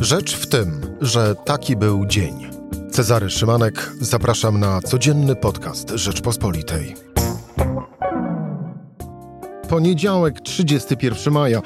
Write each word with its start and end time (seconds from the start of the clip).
Rzecz 0.00 0.36
w 0.36 0.46
tym, 0.46 0.80
że 1.00 1.34
taki 1.34 1.76
był 1.76 2.06
dzień. 2.06 2.46
Cezary 2.90 3.30
Szymanek, 3.30 3.92
zapraszam 4.00 4.60
na 4.60 4.80
codzienny 4.80 5.36
podcast 5.36 5.90
Rzeczpospolitej. 5.90 6.94
Poniedziałek, 9.68 10.40
31 10.40 11.34
maja. 11.34 11.62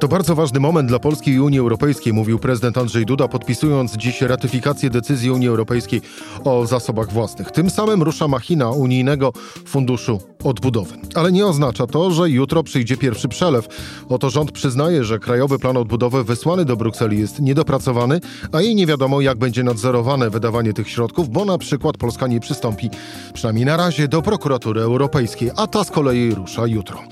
To 0.00 0.08
bardzo 0.08 0.34
ważny 0.34 0.60
moment 0.60 0.88
dla 0.88 0.98
Polski 0.98 1.30
i 1.30 1.40
Unii 1.40 1.58
Europejskiej, 1.58 2.12
mówił 2.12 2.38
prezydent 2.38 2.78
Andrzej 2.78 3.06
Duda, 3.06 3.28
podpisując 3.28 3.96
dziś 3.96 4.20
ratyfikację 4.20 4.90
decyzji 4.90 5.30
Unii 5.30 5.48
Europejskiej 5.48 6.00
o 6.44 6.66
zasobach 6.66 7.12
własnych. 7.12 7.50
Tym 7.50 7.70
samym 7.70 8.02
rusza 8.02 8.28
machina 8.28 8.70
unijnego 8.70 9.32
funduszu 9.66 10.20
odbudowy. 10.44 10.94
Ale 11.14 11.32
nie 11.32 11.46
oznacza 11.46 11.86
to, 11.86 12.10
że 12.10 12.30
jutro 12.30 12.62
przyjdzie 12.62 12.96
pierwszy 12.96 13.28
przelew. 13.28 13.68
Oto 14.08 14.30
rząd 14.30 14.52
przyznaje, 14.52 15.04
że 15.04 15.18
Krajowy 15.18 15.58
Plan 15.58 15.76
Odbudowy 15.76 16.24
wysłany 16.24 16.64
do 16.64 16.76
Brukseli 16.76 17.18
jest 17.18 17.40
niedopracowany, 17.40 18.20
a 18.52 18.60
jej 18.60 18.74
nie 18.74 18.86
wiadomo, 18.86 19.20
jak 19.20 19.38
będzie 19.38 19.62
nadzorowane 19.64 20.30
wydawanie 20.30 20.72
tych 20.72 20.88
środków, 20.88 21.28
bo 21.28 21.44
na 21.44 21.58
przykład 21.58 21.96
Polska 21.96 22.26
nie 22.26 22.40
przystąpi, 22.40 22.90
przynajmniej 23.34 23.66
na 23.66 23.76
razie, 23.76 24.08
do 24.08 24.22
prokuratury 24.22 24.80
europejskiej, 24.80 25.50
a 25.56 25.66
ta 25.66 25.84
z 25.84 25.90
kolei 25.90 26.34
rusza 26.34 26.66
jutro. 26.66 27.02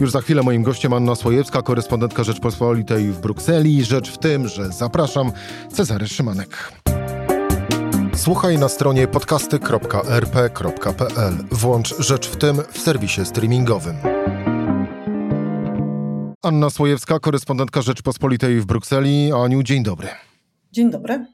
Już 0.00 0.10
za 0.10 0.20
chwilę 0.20 0.42
moim 0.42 0.62
gościem 0.62 0.92
Anna 0.92 1.14
Słojewska, 1.14 1.62
korespondentka 1.62 2.24
Rzeczpospolitej 2.24 3.04
w 3.04 3.20
Brukseli. 3.20 3.84
Rzecz 3.84 4.10
w 4.10 4.18
tym, 4.18 4.48
że 4.48 4.68
zapraszam 4.68 5.32
Cezary 5.72 6.08
Szymanek. 6.08 6.72
Słuchaj 8.20 8.58
na 8.58 8.68
stronie 8.68 9.08
podcasty.rp.pl. 9.08 11.34
Włącz 11.50 11.94
Rzecz 11.98 12.28
w 12.28 12.36
tym 12.36 12.56
w 12.72 12.78
serwisie 12.78 13.24
streamingowym. 13.24 13.96
Anna 16.42 16.70
Słojewska, 16.70 17.18
korespondentka 17.18 17.82
Rzeczpospolitej 17.82 18.60
w 18.60 18.66
Brukseli. 18.66 19.32
Aniu, 19.32 19.62
dzień 19.62 19.82
dobry. 19.82 20.08
Dzień 20.72 20.90
dobry. 20.90 21.26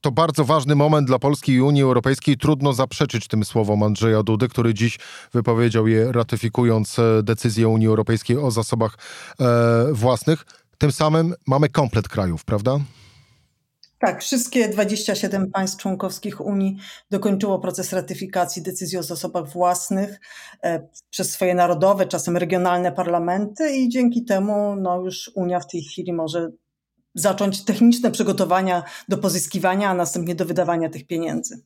To 0.00 0.10
bardzo 0.12 0.44
ważny 0.44 0.74
moment 0.74 1.06
dla 1.06 1.18
Polski 1.18 1.52
i 1.52 1.60
Unii 1.60 1.82
Europejskiej. 1.82 2.36
Trudno 2.36 2.72
zaprzeczyć 2.72 3.28
tym 3.28 3.44
słowom 3.44 3.82
Andrzeja 3.82 4.22
Dudy, 4.22 4.48
który 4.48 4.74
dziś 4.74 4.98
wypowiedział 5.32 5.88
je 5.88 6.12
ratyfikując 6.12 6.98
e, 6.98 7.22
decyzję 7.22 7.68
Unii 7.68 7.86
Europejskiej 7.86 8.38
o 8.38 8.50
zasobach 8.50 8.98
e, 9.40 9.44
własnych. 9.92 10.46
Tym 10.78 10.92
samym 10.92 11.34
mamy 11.46 11.68
komplet 11.68 12.08
krajów, 12.08 12.44
prawda? 12.44 12.78
Tak, 13.98 14.22
wszystkie 14.22 14.68
27 14.68 15.50
państw 15.50 15.76
członkowskich 15.76 16.40
Unii 16.40 16.76
dokończyło 17.10 17.58
proces 17.58 17.92
ratyfikacji 17.92 18.62
decyzji 18.62 18.98
o 18.98 19.02
zasobach 19.02 19.48
własnych 19.48 20.20
e, 20.62 20.88
przez 21.10 21.30
swoje 21.30 21.54
narodowe, 21.54 22.06
czasem 22.06 22.36
regionalne 22.36 22.92
parlamenty 22.92 23.76
i 23.76 23.88
dzięki 23.88 24.24
temu 24.24 24.76
no, 24.76 25.00
już 25.00 25.30
Unia 25.34 25.60
w 25.60 25.66
tej 25.66 25.82
chwili 25.82 26.12
może 26.12 26.50
zacząć 27.14 27.64
techniczne 27.64 28.10
przygotowania 28.10 28.82
do 29.08 29.18
pozyskiwania, 29.18 29.90
a 29.90 29.94
następnie 29.94 30.34
do 30.34 30.44
wydawania 30.44 30.88
tych 30.88 31.06
pieniędzy. 31.06 31.62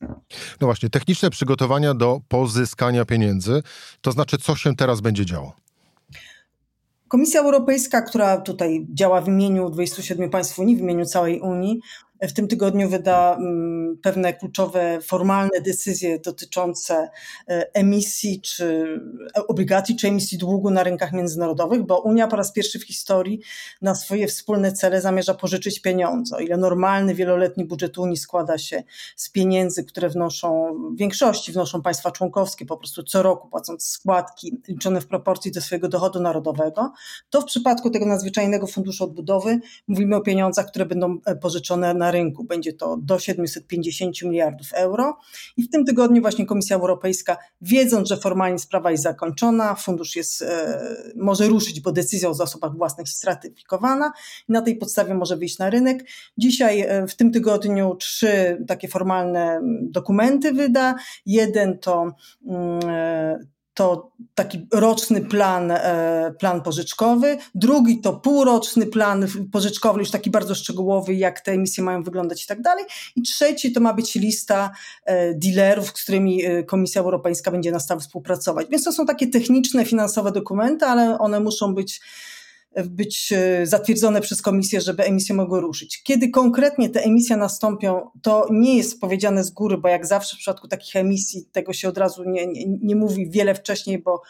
No 0.61 0.67
właśnie, 0.67 0.89
techniczne 0.89 1.29
przygotowania 1.29 1.93
do 1.93 2.21
pozyskania 2.27 3.05
pieniędzy, 3.05 3.63
to 4.01 4.11
znaczy 4.11 4.37
co 4.37 4.55
się 4.55 4.75
teraz 4.75 5.01
będzie 5.01 5.25
działo? 5.25 5.53
Komisja 7.13 7.41
Europejska, 7.41 8.01
która 8.01 8.37
tutaj 8.37 8.87
działa 8.93 9.21
w 9.21 9.27
imieniu 9.27 9.69
27 9.69 10.29
państw 10.29 10.59
Unii, 10.59 10.75
w 10.75 10.79
imieniu 10.79 11.05
całej 11.05 11.41
Unii, 11.41 11.79
w 12.27 12.33
tym 12.33 12.47
tygodniu 12.47 12.89
wyda 12.89 13.35
mm, 13.35 13.97
pewne 14.01 14.33
kluczowe, 14.33 15.01
formalne 15.01 15.61
decyzje 15.61 16.19
dotyczące 16.19 17.09
e, 17.47 17.73
emisji 17.73 18.41
czy 18.41 18.99
e, 19.37 19.47
obligacji, 19.47 19.95
czy 19.95 20.07
emisji 20.07 20.37
długu 20.37 20.71
na 20.71 20.83
rynkach 20.83 21.13
międzynarodowych, 21.13 21.83
bo 21.83 21.99
Unia 21.99 22.27
po 22.27 22.35
raz 22.35 22.51
pierwszy 22.51 22.79
w 22.79 22.83
historii 22.83 23.41
na 23.81 23.95
swoje 23.95 24.27
wspólne 24.27 24.71
cele 24.71 25.01
zamierza 25.01 25.33
pożyczyć 25.33 25.81
pieniądze. 25.81 26.35
O 26.35 26.39
ile 26.39 26.57
normalny, 26.57 27.15
wieloletni 27.15 27.65
budżet 27.65 27.97
Unii 27.97 28.17
składa 28.17 28.57
się 28.57 28.83
z 29.15 29.29
pieniędzy, 29.29 29.83
które 29.83 30.09
wnoszą, 30.09 30.73
w 30.95 30.97
większości 30.97 31.51
wnoszą 31.51 31.81
państwa 31.81 32.11
członkowskie, 32.11 32.65
po 32.65 32.77
prostu 32.77 33.03
co 33.03 33.23
roku 33.23 33.49
płacąc 33.49 33.85
składki 33.85 34.61
liczone 34.67 35.01
w 35.01 35.07
proporcji 35.07 35.51
do 35.51 35.61
swojego 35.61 35.87
dochodu 35.87 36.19
narodowego, 36.19 36.93
to 37.29 37.41
w 37.41 37.45
przypadku 37.45 37.89
tego 37.89 38.05
nadzwyczajnego 38.05 38.67
funduszu 38.67 39.03
odbudowy 39.03 39.59
mówimy 39.87 40.15
o 40.15 40.21
pieniądzach, 40.21 40.67
które 40.67 40.85
będą 40.85 41.17
e, 41.25 41.35
pożyczone 41.35 41.93
na 41.93 42.12
rynku. 42.13 42.43
Będzie 42.43 42.73
to 42.73 42.97
do 43.01 43.19
750 43.19 44.21
miliardów 44.21 44.67
euro. 44.73 45.17
I 45.57 45.63
w 45.63 45.69
tym 45.69 45.85
tygodniu 45.85 46.21
właśnie 46.21 46.45
Komisja 46.45 46.75
Europejska, 46.75 47.37
wiedząc, 47.61 48.09
że 48.09 48.17
formalnie 48.17 48.59
sprawa 48.59 48.91
jest 48.91 49.03
zakończona, 49.03 49.75
fundusz 49.75 50.15
jest, 50.15 50.41
e, 50.41 50.79
może 51.15 51.47
ruszyć, 51.47 51.81
bo 51.81 51.91
decyzja 51.91 52.29
o 52.29 52.33
zasobach 52.33 52.77
własnych 52.77 53.07
jest 53.07 53.17
stratyfikowana 53.17 54.11
i 54.49 54.51
na 54.51 54.61
tej 54.61 54.75
podstawie 54.75 55.13
może 55.13 55.37
wyjść 55.37 55.57
na 55.57 55.69
rynek. 55.69 56.05
Dzisiaj 56.37 56.81
e, 56.81 57.07
w 57.07 57.15
tym 57.15 57.31
tygodniu 57.31 57.95
trzy 57.95 58.63
takie 58.67 58.87
formalne 58.87 59.61
dokumenty 59.81 60.53
wyda. 60.53 60.95
Jeden 61.25 61.79
to 61.79 62.15
mm, 62.47 62.79
e, 62.89 63.52
to 63.73 64.11
taki 64.35 64.67
roczny 64.71 65.21
plan, 65.21 65.71
e, 65.71 66.33
plan 66.39 66.61
pożyczkowy, 66.61 67.37
drugi 67.55 68.01
to 68.01 68.13
półroczny 68.13 68.85
plan 68.85 69.27
pożyczkowy, 69.51 69.99
już 69.99 70.11
taki 70.11 70.29
bardzo 70.29 70.55
szczegółowy, 70.55 71.13
jak 71.13 71.41
te 71.41 71.51
emisje 71.51 71.83
mają 71.83 72.03
wyglądać 72.03 72.43
i 72.43 72.47
tak 72.47 72.61
dalej. 72.61 72.85
I 73.15 73.21
trzeci 73.21 73.71
to 73.71 73.79
ma 73.79 73.93
być 73.93 74.15
lista 74.15 74.71
e, 75.05 75.33
dealerów, 75.33 75.87
z 75.87 75.91
którymi 75.91 76.45
e, 76.45 76.63
Komisja 76.63 77.01
Europejska 77.01 77.51
będzie 77.51 77.71
na 77.71 77.79
współpracować. 77.99 78.67
Więc 78.69 78.83
to 78.83 78.91
są 78.91 79.05
takie 79.05 79.27
techniczne, 79.27 79.85
finansowe 79.85 80.31
dokumenty, 80.31 80.85
ale 80.85 81.19
one 81.19 81.39
muszą 81.39 81.75
być 81.75 82.01
być 82.85 83.33
e, 83.33 83.65
zatwierdzone 83.65 84.21
przez 84.21 84.41
komisję, 84.41 84.81
żeby 84.81 85.03
emisje 85.03 85.35
mogły 85.35 85.61
ruszyć. 85.61 86.03
Kiedy 86.03 86.29
konkretnie 86.29 86.89
te 86.89 87.01
emisje 87.01 87.37
nastąpią, 87.37 88.09
to 88.21 88.47
nie 88.51 88.77
jest 88.77 89.01
powiedziane 89.01 89.43
z 89.43 89.51
góry, 89.51 89.77
bo 89.77 89.87
jak 89.87 90.05
zawsze 90.05 90.35
w 90.35 90.39
przypadku 90.39 90.67
takich 90.67 90.95
emisji 90.95 91.45
tego 91.51 91.73
się 91.73 91.89
od 91.89 91.97
razu 91.97 92.23
nie, 92.23 92.47
nie, 92.47 92.65
nie 92.81 92.95
mówi 92.95 93.29
wiele 93.29 93.55
wcześniej, 93.55 93.99
bo 93.99 94.21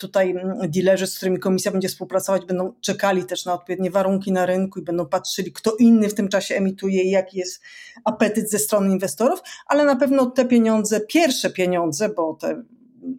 tutaj 0.00 0.30
mm, 0.30 0.70
dealerzy, 0.70 1.06
z 1.06 1.16
którymi 1.16 1.38
komisja 1.38 1.72
będzie 1.72 1.88
współpracować, 1.88 2.46
będą 2.46 2.72
czekali 2.80 3.24
też 3.24 3.44
na 3.44 3.54
odpowiednie 3.54 3.90
warunki 3.90 4.32
na 4.32 4.46
rynku 4.46 4.80
i 4.80 4.82
będą 4.82 5.06
patrzyli, 5.06 5.52
kto 5.52 5.76
inny 5.76 6.08
w 6.08 6.14
tym 6.14 6.28
czasie 6.28 6.54
emituje 6.54 7.02
i 7.02 7.10
jaki 7.10 7.38
jest 7.38 7.62
apetyt 8.04 8.50
ze 8.50 8.58
strony 8.58 8.92
inwestorów, 8.92 9.40
ale 9.66 9.84
na 9.84 9.96
pewno 9.96 10.26
te 10.26 10.44
pieniądze, 10.44 11.00
pierwsze 11.00 11.50
pieniądze, 11.50 12.08
bo 12.08 12.34
te 12.34 12.62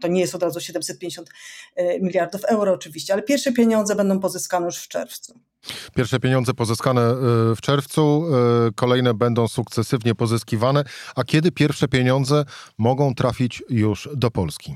to 0.02 0.08
nie 0.08 0.22
jest 0.22 0.36
od 0.36 0.44
razu 0.44 0.60
750 0.60 1.30
e, 1.76 2.00
miliardów 2.00 2.44
euro 2.44 2.74
oczywiście, 2.74 3.14
ale 3.14 3.22
pierwsze 3.22 3.52
pieniądze 3.52 3.96
będą 3.96 4.20
pozyskane 4.20 4.66
już 4.66 4.78
w 4.78 4.88
czerwcu. 4.88 5.40
Pierwsze 5.96 6.20
pieniądze 6.20 6.54
pozyskane 6.54 7.02
e, 7.02 7.16
w 7.56 7.62
czerwcu, 7.62 8.26
e, 8.68 8.72
kolejne 8.76 9.14
będą 9.14 9.48
sukcesywnie 9.48 10.16
pozyskiwane. 10.16 10.84
A 11.16 11.24
kiedy 11.24 11.52
pierwsze 11.52 11.88
pieniądze 11.88 12.46
mogą 12.78 13.16
trafić 13.16 13.64
już 13.70 14.10
do 14.16 14.32
Polski? 14.32 14.76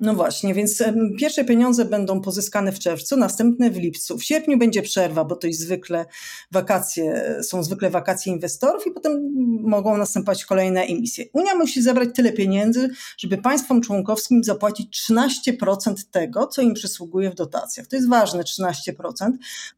No 0.00 0.14
właśnie, 0.14 0.54
więc 0.54 0.82
pierwsze 1.18 1.44
pieniądze 1.44 1.84
będą 1.84 2.20
pozyskane 2.20 2.72
w 2.72 2.78
czerwcu, 2.78 3.16
następne 3.16 3.70
w 3.70 3.76
lipcu. 3.76 4.18
W 4.18 4.24
sierpniu 4.24 4.58
będzie 4.58 4.82
przerwa, 4.82 5.24
bo 5.24 5.36
to 5.36 5.46
jest 5.46 5.60
zwykle 5.60 6.06
wakacje, 6.52 7.34
są 7.42 7.62
zwykle 7.62 7.90
wakacje 7.90 8.32
inwestorów 8.32 8.86
i 8.86 8.90
potem 8.90 9.32
mogą 9.62 9.96
następować 9.96 10.44
kolejne 10.44 10.82
emisje. 10.82 11.24
Unia 11.32 11.54
musi 11.54 11.82
zebrać 11.82 12.08
tyle 12.14 12.32
pieniędzy, 12.32 12.90
żeby 13.18 13.38
państwom 13.38 13.80
członkowskim 13.80 14.44
zapłacić 14.44 15.10
13% 15.10 15.94
tego, 16.10 16.46
co 16.46 16.62
im 16.62 16.74
przysługuje 16.74 17.30
w 17.30 17.34
dotacjach. 17.34 17.86
To 17.86 17.96
jest 17.96 18.08
ważne, 18.08 18.42
13%, 18.42 18.92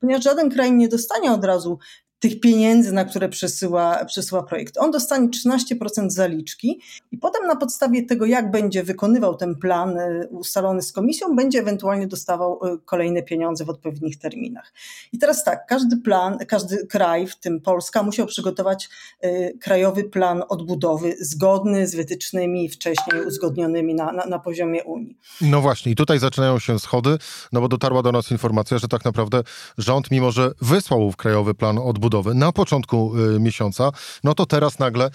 ponieważ 0.01 0.25
żaden 0.25 0.51
kraj 0.51 0.73
nie 0.73 0.89
dostanie 0.89 1.33
od 1.33 1.45
razu 1.45 1.79
tych 2.23 2.41
pieniędzy, 2.41 2.93
na 2.93 3.05
które 3.05 3.29
przesyła, 3.29 4.05
przesyła 4.05 4.43
projekt. 4.43 4.79
On 4.79 4.91
dostanie 4.91 5.29
13% 5.29 6.11
zaliczki 6.11 6.81
i 7.13 7.19
potem 7.19 7.47
na 7.47 7.57
podstawie 7.57 8.03
tego, 8.03 8.27
jak 8.27 8.51
będzie 8.51 8.83
wykonywał 8.83 9.37
ten 9.37 9.55
plan 9.55 9.99
y, 9.99 10.29
ustalony 10.31 10.83
z 10.83 10.93
komisją, 10.93 11.37
będzie 11.37 11.59
ewentualnie 11.59 12.07
dostawał 12.07 12.61
y, 12.67 12.79
kolejne 12.85 13.23
pieniądze 13.23 13.65
w 13.65 13.71
odpowiednich 13.71 14.19
terminach. 14.19 14.73
I 15.13 15.19
teraz 15.19 15.45
tak, 15.45 15.67
każdy 15.67 15.97
plan, 15.97 16.39
każdy 16.49 16.87
kraj, 16.87 17.27
w 17.27 17.37
tym 17.37 17.61
Polska, 17.61 18.03
musiał 18.03 18.27
przygotować 18.27 18.89
y, 19.25 19.59
krajowy 19.61 20.05
plan 20.05 20.43
odbudowy 20.49 21.17
zgodny 21.21 21.87
z 21.87 21.95
wytycznymi 21.95 22.69
wcześniej 22.69 23.27
uzgodnionymi 23.27 23.95
na, 23.95 24.13
na, 24.13 24.27
na 24.27 24.39
poziomie 24.39 24.85
Unii. 24.85 25.19
No 25.41 25.61
właśnie, 25.61 25.93
i 25.93 25.95
tutaj 25.95 26.19
zaczynają 26.19 26.59
się 26.59 26.79
schody, 26.79 27.19
no 27.53 27.61
bo 27.61 27.69
dotarła 27.69 28.03
do 28.03 28.13
nas 28.13 28.31
informacja, 28.31 28.79
że 28.79 28.89
tak 28.89 29.05
naprawdę 29.05 29.43
rząd, 29.79 30.11
mimo 30.11 30.33
że 30.33 30.53
wysłał 30.61 31.13
krajowy 31.17 31.55
plan 31.55 31.79
odbudowy, 31.79 32.12
na 32.35 32.53
początku 32.53 33.13
y, 33.37 33.41
miesiąca, 33.41 33.91
no 34.25 34.35
to 34.35 34.47
teraz 34.47 34.79
nagle 34.79 35.05
e, 35.07 35.11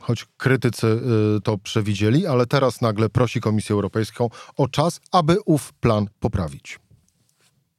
choć 0.00 0.26
krytycy 0.36 0.86
y, 1.36 1.40
to 1.40 1.58
przewidzieli, 1.58 2.26
ale 2.26 2.46
teraz 2.46 2.80
nagle 2.80 3.08
prosi 3.08 3.40
Komisję 3.40 3.74
Europejską 3.74 4.30
o 4.56 4.68
czas, 4.68 5.00
aby 5.12 5.36
ów 5.46 5.72
plan 5.72 6.06
poprawić. 6.20 6.78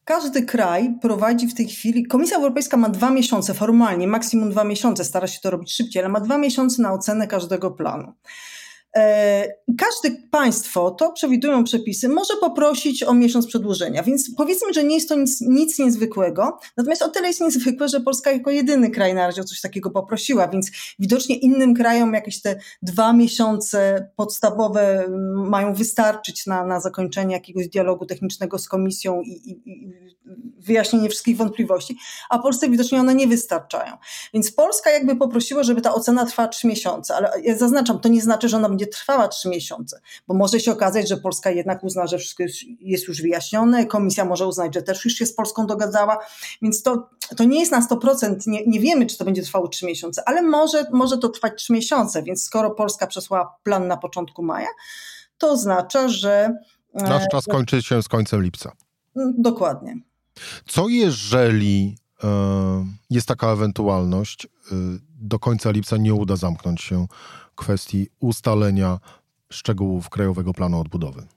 Każdy 0.05 0.45
kraj 0.45 0.93
prowadzi 1.01 1.47
w 1.47 1.53
tej 1.53 1.67
chwili, 1.67 2.05
Komisja 2.05 2.37
Europejska 2.37 2.77
ma 2.77 2.89
dwa 2.89 3.09
miesiące 3.09 3.53
formalnie, 3.53 4.07
maksimum 4.07 4.51
dwa 4.51 4.63
miesiące, 4.63 5.05
stara 5.05 5.27
się 5.27 5.39
to 5.39 5.49
robić 5.49 5.73
szybciej, 5.73 6.03
ale 6.03 6.09
ma 6.09 6.19
dwa 6.19 6.37
miesiące 6.37 6.81
na 6.81 6.93
ocenę 6.93 7.27
każdego 7.27 7.71
planu. 7.71 8.13
E, 8.95 9.47
każde 9.77 10.17
państwo, 10.31 10.91
to 10.91 11.11
przewidują 11.11 11.63
przepisy, 11.63 12.09
może 12.09 12.33
poprosić 12.41 13.03
o 13.03 13.13
miesiąc 13.13 13.47
przedłużenia, 13.47 14.03
więc 14.03 14.31
powiedzmy, 14.37 14.73
że 14.73 14.83
nie 14.83 14.95
jest 14.95 15.09
to 15.09 15.15
nic, 15.15 15.41
nic 15.41 15.79
niezwykłego, 15.79 16.59
natomiast 16.77 17.01
o 17.01 17.09
tyle 17.09 17.27
jest 17.27 17.41
niezwykłe, 17.41 17.89
że 17.89 18.01
Polska 18.01 18.31
jako 18.31 18.51
jedyny 18.51 18.89
kraj 18.89 19.13
na 19.13 19.27
razie 19.27 19.41
o 19.41 19.43
coś 19.43 19.61
takiego 19.61 19.91
poprosiła, 19.91 20.47
więc 20.47 20.71
widocznie 20.99 21.35
innym 21.35 21.73
krajom 21.73 22.13
jakieś 22.13 22.41
te 22.41 22.59
dwa 22.81 23.13
miesiące 23.13 24.09
podstawowe 24.15 25.05
mm, 25.05 25.49
mają 25.49 25.73
wystarczyć 25.73 26.45
na, 26.45 26.65
na 26.65 26.79
zakończenie 26.79 27.35
jakiegoś 27.35 27.67
dialogu 27.67 28.05
technicznego 28.05 28.57
z 28.57 28.67
komisją 28.67 29.21
i, 29.21 29.31
i, 29.31 29.61
i 29.65 29.93
wyjaśnienie 30.59 31.09
wszystkich 31.09 31.37
wątpliwości, 31.37 31.97
a 32.29 32.39
Polsce 32.39 32.69
widocznie 32.69 32.99
one 32.99 33.15
nie 33.15 33.27
wystarczają. 33.27 33.97
Więc 34.33 34.51
Polska 34.51 34.89
jakby 34.89 35.15
poprosiła, 35.15 35.63
żeby 35.63 35.81
ta 35.81 35.93
ocena 35.93 36.25
trwała 36.25 36.49
trzy 36.49 36.67
miesiące, 36.67 37.15
ale 37.15 37.31
ja 37.43 37.57
zaznaczam, 37.57 37.99
to 37.99 38.09
nie 38.09 38.21
znaczy, 38.21 38.49
że 38.49 38.57
ona 38.57 38.69
będzie 38.79 38.91
trwała 38.91 39.27
trzy 39.27 39.49
miesiące, 39.49 40.01
bo 40.27 40.33
może 40.33 40.59
się 40.59 40.71
okazać, 40.71 41.09
że 41.09 41.17
Polska 41.17 41.51
jednak 41.51 41.83
uzna, 41.83 42.07
że 42.07 42.17
wszystko 42.17 42.43
jest 42.79 43.07
już 43.07 43.21
wyjaśnione, 43.21 43.85
komisja 43.85 44.25
może 44.25 44.47
uznać, 44.47 44.73
że 44.75 44.81
też 44.81 45.05
już 45.05 45.13
się 45.13 45.25
z 45.25 45.33
Polską 45.33 45.67
dogadała, 45.67 46.17
więc 46.61 46.83
to, 46.83 47.09
to 47.37 47.43
nie 47.43 47.59
jest 47.59 47.71
na 47.71 47.81
100%, 47.81 48.47
nie, 48.47 48.65
nie 48.67 48.79
wiemy, 48.79 49.05
czy 49.05 49.17
to 49.17 49.25
będzie 49.25 49.41
trwało 49.41 49.67
trzy 49.67 49.85
miesiące, 49.85 50.23
ale 50.25 50.41
może, 50.41 50.85
może 50.91 51.17
to 51.17 51.29
trwać 51.29 51.53
trzy 51.55 51.73
miesiące, 51.73 52.23
więc 52.23 52.43
skoro 52.43 52.71
Polska 52.71 53.07
przesłała 53.07 53.55
plan 53.63 53.87
na 53.87 53.97
początku 53.97 54.43
maja, 54.43 54.69
to 55.37 55.51
oznacza, 55.51 56.09
że... 56.09 56.53
Nasz 56.93 57.23
czas 57.31 57.47
e, 57.47 57.51
kończy 57.51 57.81
się 57.81 58.03
z 58.03 58.07
końcem 58.07 58.43
lipca. 58.43 58.71
Dokładnie. 59.37 59.97
Co 60.67 60.89
jeżeli 60.89 61.97
e, 62.23 62.27
jest 63.09 63.27
taka 63.27 63.51
ewentualność, 63.51 64.45
e, 64.45 64.49
do 65.21 65.39
końca 65.39 65.71
lipca 65.71 65.97
nie 65.97 66.13
uda 66.13 66.35
zamknąć 66.35 66.81
się 66.81 67.07
kwestii 67.59 68.07
ustalenia 68.19 68.99
szczegółów 69.49 70.09
Krajowego 70.09 70.53
Planu 70.53 70.79
Odbudowy? 70.79 71.27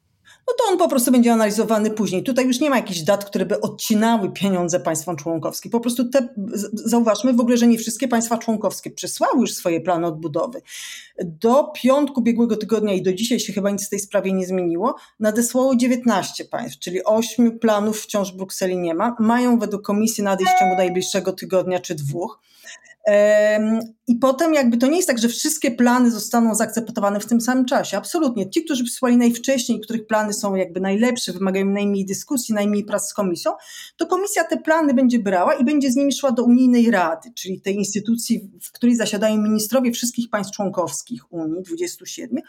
no 0.53 0.55
to 0.59 0.73
on 0.73 0.79
po 0.79 0.89
prostu 0.89 1.13
będzie 1.13 1.33
analizowany 1.33 1.91
później. 1.91 2.23
Tutaj 2.23 2.47
już 2.47 2.61
nie 2.61 2.71
ma 2.71 2.77
jakichś 2.77 3.01
dat, 3.01 3.25
które 3.25 3.47
by 3.47 3.61
odcinały 3.61 4.33
pieniądze 4.33 4.81
państwom 4.81 5.17
członkowskim. 5.17 5.71
Po 5.71 5.81
prostu 5.81 6.09
te, 6.09 6.29
zauważmy 6.73 7.33
w 7.33 7.41
ogóle, 7.41 7.57
że 7.57 7.67
nie 7.67 7.79
wszystkie 7.79 8.09
państwa 8.09 8.39
członkowskie 8.39 8.91
przysłały 8.91 9.41
już 9.41 9.55
swoje 9.55 9.81
plany 9.81 10.07
odbudowy. 10.07 10.63
Do 11.25 11.65
piątku 11.75 12.21
ubiegłego 12.21 12.57
tygodnia 12.57 12.95
i 12.95 13.03
do 13.03 13.13
dzisiaj 13.13 13.41
się 13.41 13.53
chyba 13.53 13.71
nic 13.71 13.87
w 13.87 13.91
tej 13.91 14.01
sprawie 14.01 14.33
nie 14.33 14.47
zmieniło. 14.47 14.95
Nadesłało 15.21 15.77
19 15.77 16.45
państw, 16.45 16.79
czyli 16.79 17.05
8 17.05 17.59
planów 17.59 18.01
wciąż 18.01 18.33
w 18.33 18.37
Brukseli 18.37 18.79
nie 18.79 18.95
ma. 18.95 19.17
Mają 19.19 19.59
według 19.59 19.83
komisji 19.83 20.25
nadejść 20.25 20.53
w 20.53 20.59
ciągu 20.59 20.77
najbliższego 20.77 21.33
tygodnia 21.33 21.81
czy 21.81 21.95
dwóch. 21.95 22.41
I 24.13 24.17
potem 24.17 24.55
jakby 24.55 24.77
to 24.77 24.87
nie 24.87 24.97
jest 24.97 25.09
tak, 25.09 25.19
że 25.19 25.29
wszystkie 25.29 25.71
plany 25.71 26.11
zostaną 26.11 26.55
zaakceptowane 26.55 27.21
w 27.21 27.27
tym 27.27 27.41
samym 27.41 27.65
czasie. 27.65 27.97
Absolutnie. 27.97 28.51
Ci, 28.51 28.65
którzy 28.65 28.85
przysłali 28.85 29.17
najwcześniej, 29.17 29.81
których 29.81 30.07
plany 30.07 30.33
są 30.33 30.55
jakby 30.55 30.81
najlepsze, 30.81 31.33
wymagają 31.33 31.67
najmniej 31.67 32.07
dyskusji, 32.07 32.55
najmniej 32.55 32.85
prac 32.85 33.09
z 33.09 33.15
komisją, 33.15 33.53
to 33.97 34.07
komisja 34.07 34.45
te 34.45 34.57
plany 34.57 34.95
będzie 34.95 35.19
brała 35.19 35.55
i 35.55 35.65
będzie 35.65 35.91
z 35.91 35.97
nimi 35.97 36.13
szła 36.13 36.33
do 36.33 36.45
unijnej 36.45 36.91
rady, 36.91 37.33
czyli 37.35 37.61
tej 37.61 37.77
instytucji, 37.77 38.51
w 38.63 38.73
której 38.73 38.97
zasiadają 38.97 39.43
ministrowie 39.43 39.93
wszystkich 39.93 40.31
państw 40.31 40.57
członkowskich 40.57 41.33
Unii, 41.33 41.63
27. 41.63 42.43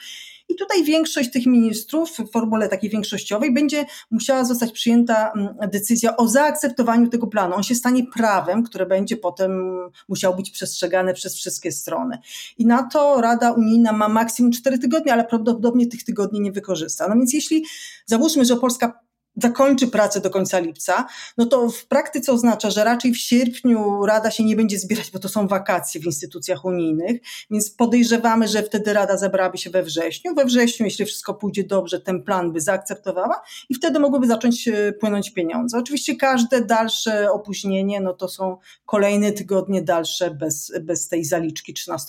I 0.49 0.55
tutaj 0.55 0.83
większość 0.83 1.31
tych 1.31 1.45
ministrów 1.45 2.17
w 2.17 2.31
formule 2.31 2.69
takiej 2.69 2.89
większościowej 2.89 3.53
będzie 3.53 3.85
musiała 4.11 4.43
zostać 4.43 4.71
przyjęta 4.71 5.31
mm, 5.31 5.55
decyzja 5.71 6.17
o 6.17 6.27
zaakceptowaniu 6.27 7.09
tego 7.09 7.27
planu. 7.27 7.55
On 7.55 7.63
się 7.63 7.75
stanie 7.75 8.03
prawem, 8.13 8.63
które 8.63 8.85
będzie 8.85 9.17
potem 9.17 9.73
musiało 10.09 10.35
być 10.35 10.51
przestrzegane 10.51 11.13
przez 11.13 11.35
wszystkie 11.53 11.71
strony. 11.71 12.17
I 12.57 12.65
na 12.65 12.83
to 12.83 13.21
Rada 13.21 13.51
Unijna 13.51 13.93
ma 13.93 14.09
maksimum 14.09 14.51
4 14.51 14.79
tygodnie, 14.79 15.13
ale 15.13 15.25
prawdopodobnie 15.25 15.87
tych 15.87 16.03
tygodni 16.03 16.41
nie 16.41 16.51
wykorzysta. 16.51 17.07
No 17.07 17.15
więc 17.15 17.33
jeśli 17.33 17.65
załóżmy, 18.05 18.45
że 18.45 18.55
Polska 18.55 18.99
zakończy 19.35 19.87
pracę 19.87 20.21
do 20.21 20.29
końca 20.29 20.59
lipca, 20.59 21.07
no 21.37 21.45
to 21.45 21.69
w 21.69 21.85
praktyce 21.85 22.31
oznacza, 22.31 22.69
że 22.69 22.83
raczej 22.83 23.13
w 23.13 23.17
sierpniu 23.17 24.05
Rada 24.05 24.31
się 24.31 24.43
nie 24.43 24.55
będzie 24.55 24.79
zbierać, 24.79 25.11
bo 25.11 25.19
to 25.19 25.29
są 25.29 25.47
wakacje 25.47 26.01
w 26.01 26.05
instytucjach 26.05 26.65
unijnych, 26.65 27.21
więc 27.51 27.71
podejrzewamy, 27.71 28.47
że 28.47 28.63
wtedy 28.63 28.93
Rada 28.93 29.17
zebrałaby 29.17 29.57
się 29.57 29.69
we 29.69 29.83
wrześniu. 29.83 30.35
We 30.35 30.45
wrześniu, 30.45 30.85
jeśli 30.85 31.05
wszystko 31.05 31.33
pójdzie 31.33 31.63
dobrze, 31.63 31.99
ten 31.99 32.23
plan 32.23 32.51
by 32.51 32.61
zaakceptowała 32.61 33.41
i 33.69 33.75
wtedy 33.75 33.99
mogłyby 33.99 34.27
zacząć 34.27 34.67
e, 34.67 34.93
płynąć 34.93 35.33
pieniądze. 35.33 35.77
Oczywiście 35.77 36.15
każde 36.15 36.65
dalsze 36.65 37.31
opóźnienie, 37.31 38.01
no 38.01 38.13
to 38.13 38.27
są 38.27 38.57
kolejne 38.85 39.31
tygodnie 39.31 39.81
dalsze 39.81 40.31
bez, 40.31 40.71
bez 40.81 41.07
tej 41.07 41.25
zaliczki 41.25 41.73
13%. 41.73 42.05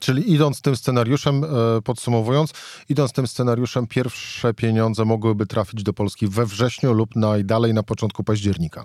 Czyli 0.00 0.32
idąc 0.32 0.60
tym 0.60 0.76
scenariuszem, 0.76 1.44
e, 1.44 1.48
podsumowując, 1.84 2.50
idąc 2.88 3.12
tym 3.12 3.26
scenariuszem, 3.26 3.86
pierwsze 3.86 4.54
pieniądze 4.54 5.04
mogłyby 5.04 5.46
trafić 5.46 5.82
do 5.82 5.92
Polski 5.92 6.28
we 6.28 6.45
wrześniu 6.46 6.92
lub 6.92 7.16
najdalej 7.16 7.74
na 7.74 7.82
początku 7.82 8.24
października. 8.24 8.84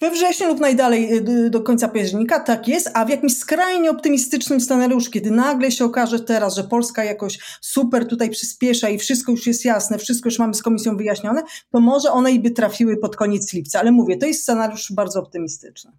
We 0.00 0.10
wrześniu 0.10 0.48
lub 0.48 0.60
najdalej 0.60 1.18
y, 1.46 1.50
do 1.50 1.60
końca 1.60 1.88
października, 1.88 2.40
tak 2.40 2.68
jest, 2.68 2.90
a 2.94 3.04
w 3.04 3.08
jakimś 3.08 3.36
skrajnie 3.36 3.90
optymistycznym 3.90 4.60
scenariuszu, 4.60 5.10
kiedy 5.10 5.30
nagle 5.30 5.70
się 5.70 5.84
okaże 5.84 6.20
teraz, 6.20 6.56
że 6.56 6.64
Polska 6.64 7.04
jakoś 7.04 7.38
super 7.60 8.08
tutaj 8.08 8.30
przyspiesza 8.30 8.88
i 8.88 8.98
wszystko 8.98 9.32
już 9.32 9.46
jest 9.46 9.64
jasne, 9.64 9.98
wszystko 9.98 10.28
już 10.28 10.38
mamy 10.38 10.54
z 10.54 10.62
komisją 10.62 10.96
wyjaśnione, 10.96 11.42
to 11.72 11.80
może 11.80 12.12
one 12.12 12.32
i 12.32 12.40
by 12.40 12.50
trafiły 12.50 12.96
pod 12.96 13.16
koniec 13.16 13.52
lipca. 13.52 13.80
Ale 13.80 13.92
mówię, 13.92 14.16
to 14.16 14.26
jest 14.26 14.42
scenariusz 14.42 14.92
bardzo 14.92 15.20
optymistyczny. 15.20 15.92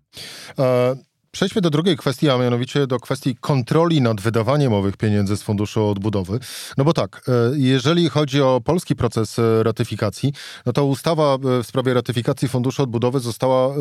E 0.60 0.96
Przejdźmy 1.36 1.62
do 1.62 1.70
drugiej 1.70 1.98
kwestii, 1.98 2.30
a 2.30 2.38
mianowicie 2.38 2.88
do 2.88 3.00
kwestii 3.00 3.36
kontroli 3.36 4.02
nad 4.02 4.22
wydawaniem 4.22 4.74
owych 4.74 4.98
pieniędzy 4.98 5.38
z 5.38 5.44
Funduszu 5.44 5.88
Odbudowy. 5.88 6.40
No 6.78 6.84
bo 6.84 6.94
tak, 6.94 7.22
e, 7.28 7.32
jeżeli 7.56 8.10
chodzi 8.10 8.42
o 8.42 8.62
polski 8.66 8.96
proces 8.96 9.40
e, 9.40 9.64
ratyfikacji, 9.64 10.34
no 10.66 10.74
to 10.74 10.86
ustawa 10.86 11.36
e, 11.36 11.64
w 11.64 11.68
sprawie 11.68 11.94
ratyfikacji 11.94 12.48
Funduszu 12.48 12.84
Odbudowy 12.84 13.20
została 13.20 13.76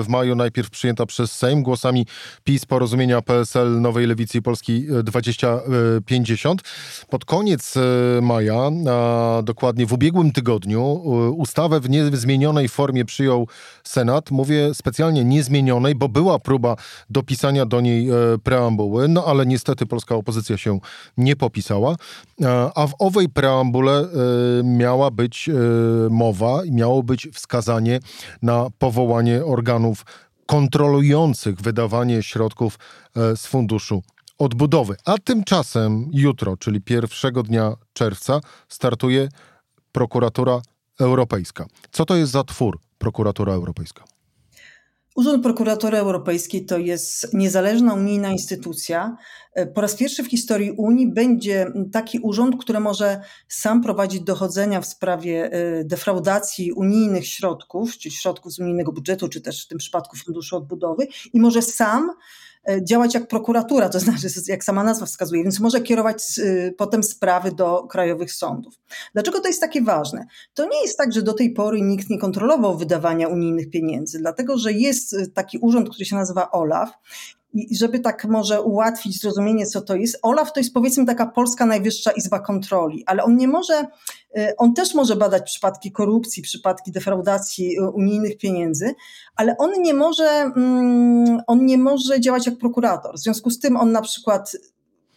w 0.00 0.04
maju 0.08 0.34
najpierw 0.34 0.70
przyjęta 0.70 1.06
przez 1.06 1.32
Sejm 1.32 1.62
głosami 1.62 2.06
PiS, 2.44 2.66
Porozumienia 2.66 3.22
PSL, 3.22 3.80
Nowej 3.80 4.06
Lewicy 4.06 4.42
Polski 4.42 4.86
2050. 5.02 6.62
Pod 7.10 7.24
koniec 7.24 7.74
maja, 8.22 8.70
a 8.90 9.42
dokładnie 9.42 9.86
w 9.86 9.92
ubiegłym 9.92 10.32
tygodniu, 10.32 10.82
ustawę 11.36 11.80
w 11.80 11.90
niezmienionej 11.90 12.68
formie 12.68 13.04
przyjął 13.04 13.48
Senat. 13.84 14.30
Mówię 14.30 14.74
specjalnie 14.74 15.24
niezmienionej, 15.24 15.94
bo 15.94 16.08
była 16.08 16.38
próba 16.38 16.76
dopisania 17.10 17.66
do 17.66 17.80
niej 17.80 18.10
e, 18.10 18.14
preambuły, 18.42 19.08
no 19.08 19.24
ale 19.24 19.46
niestety 19.46 19.86
polska 19.86 20.14
opozycja 20.14 20.56
się 20.56 20.78
nie 21.16 21.36
popisała, 21.36 21.96
e, 22.42 22.70
a 22.74 22.86
w 22.86 22.94
owej 22.98 23.28
preambule 23.28 23.92
e, 23.92 24.06
miała 24.64 25.10
być 25.10 25.50
mowa 26.10 26.64
i 26.64 26.72
miało 26.72 27.02
być 27.02 27.28
wskazanie 27.32 28.00
na 28.42 28.66
powołanie 28.78 29.44
organów 29.44 30.06
kontrolujących 30.46 31.60
wydawanie 31.60 32.22
środków 32.22 32.78
z 33.36 33.46
funduszu 33.46 34.02
odbudowy. 34.38 34.96
A 35.04 35.18
tymczasem 35.18 36.08
jutro, 36.12 36.56
czyli 36.56 36.80
pierwszego 36.80 37.42
dnia 37.42 37.72
czerwca, 37.92 38.40
startuje 38.68 39.28
prokuratura 39.92 40.60
europejska. 41.00 41.66
Co 41.92 42.04
to 42.04 42.16
jest 42.16 42.32
za 42.32 42.44
twór 42.44 42.78
prokuratura 42.98 43.52
europejska? 43.52 44.04
Urząd 45.14 45.42
Prokuratury 45.42 45.98
Europejskiej 45.98 46.66
to 46.66 46.78
jest 46.78 47.34
niezależna 47.34 47.94
unijna 47.94 48.30
instytucja. 48.30 49.16
Po 49.74 49.80
raz 49.80 49.94
pierwszy 49.94 50.22
w 50.24 50.30
historii 50.30 50.70
Unii 50.70 51.12
będzie 51.12 51.72
taki 51.92 52.18
urząd, 52.18 52.56
który 52.60 52.80
może 52.80 53.20
sam 53.48 53.82
prowadzić 53.82 54.20
dochodzenia 54.20 54.80
w 54.80 54.86
sprawie 54.86 55.52
e, 55.52 55.84
defraudacji 55.84 56.72
unijnych 56.72 57.26
środków, 57.26 57.98
czy 57.98 58.10
środków 58.10 58.52
z 58.52 58.58
unijnego 58.58 58.92
budżetu, 58.92 59.28
czy 59.28 59.40
też 59.40 59.64
w 59.64 59.68
tym 59.68 59.78
przypadku 59.78 60.16
Funduszu 60.16 60.56
Odbudowy 60.56 61.06
i 61.32 61.40
może 61.40 61.62
sam 61.62 62.10
E, 62.10 62.53
działać 62.82 63.14
jak 63.14 63.28
prokuratura, 63.28 63.88
to 63.88 64.00
znaczy, 64.00 64.28
jak 64.46 64.64
sama 64.64 64.84
nazwa 64.84 65.06
wskazuje, 65.06 65.42
więc 65.42 65.60
może 65.60 65.80
kierować 65.80 66.38
y, 66.38 66.74
potem 66.78 67.02
sprawy 67.02 67.52
do 67.52 67.82
krajowych 67.82 68.32
sądów. 68.32 68.74
Dlaczego 69.12 69.40
to 69.40 69.48
jest 69.48 69.60
takie 69.60 69.82
ważne? 69.82 70.26
To 70.54 70.68
nie 70.68 70.82
jest 70.82 70.98
tak, 70.98 71.12
że 71.12 71.22
do 71.22 71.32
tej 71.32 71.52
pory 71.52 71.80
nikt 71.80 72.10
nie 72.10 72.18
kontrolował 72.18 72.78
wydawania 72.78 73.28
unijnych 73.28 73.70
pieniędzy, 73.70 74.18
dlatego 74.18 74.58
że 74.58 74.72
jest 74.72 75.12
y, 75.12 75.30
taki 75.30 75.58
urząd, 75.58 75.88
który 75.90 76.04
się 76.04 76.16
nazywa 76.16 76.50
OLAF 76.50 76.90
i 77.54 77.76
żeby 77.76 78.00
tak 78.00 78.24
może 78.24 78.62
ułatwić 78.62 79.20
zrozumienie, 79.20 79.66
co 79.66 79.80
to 79.80 79.96
jest, 79.96 80.18
OLAF 80.22 80.52
to 80.52 80.60
jest 80.60 80.74
powiedzmy 80.74 81.06
taka 81.06 81.26
polska 81.26 81.66
Najwyższa 81.66 82.10
Izba 82.10 82.38
Kontroli, 82.38 83.02
ale 83.06 83.24
on 83.24 83.36
nie 83.36 83.48
może, 83.48 83.86
y, 84.38 84.56
on 84.58 84.74
też 84.74 84.94
może 84.94 85.16
badać 85.16 85.42
przypadki 85.42 85.92
korupcji, 85.92 86.42
przypadki 86.42 86.92
defraudacji 86.92 87.78
y, 87.78 87.90
unijnych 87.90 88.38
pieniędzy, 88.38 88.94
ale 89.36 89.56
on 89.58 89.70
nie 89.82 89.94
może, 89.94 90.28
mm, 90.56 91.40
on 91.46 91.66
nie 91.66 91.78
może 91.78 92.20
działać 92.20 92.46
jak 92.46 92.58
prokurator. 92.58 93.14
W 93.16 93.20
związku 93.20 93.50
z 93.50 93.58
tym 93.58 93.76
on 93.76 93.92
na 93.92 94.02
przykład 94.02 94.56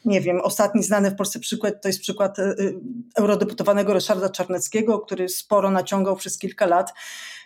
nie 0.05 0.21
wiem, 0.21 0.41
ostatni 0.41 0.83
znany 0.83 1.11
w 1.11 1.15
Polsce 1.15 1.39
przykład 1.39 1.81
to 1.81 1.89
jest 1.89 2.01
przykład 2.01 2.37
eurodeputowanego 3.15 3.93
Ryszarda 3.93 4.29
Czarneckiego, 4.29 4.99
który 4.99 5.29
sporo 5.29 5.71
naciągał 5.71 6.15
przez 6.15 6.37
kilka 6.37 6.65
lat 6.65 6.93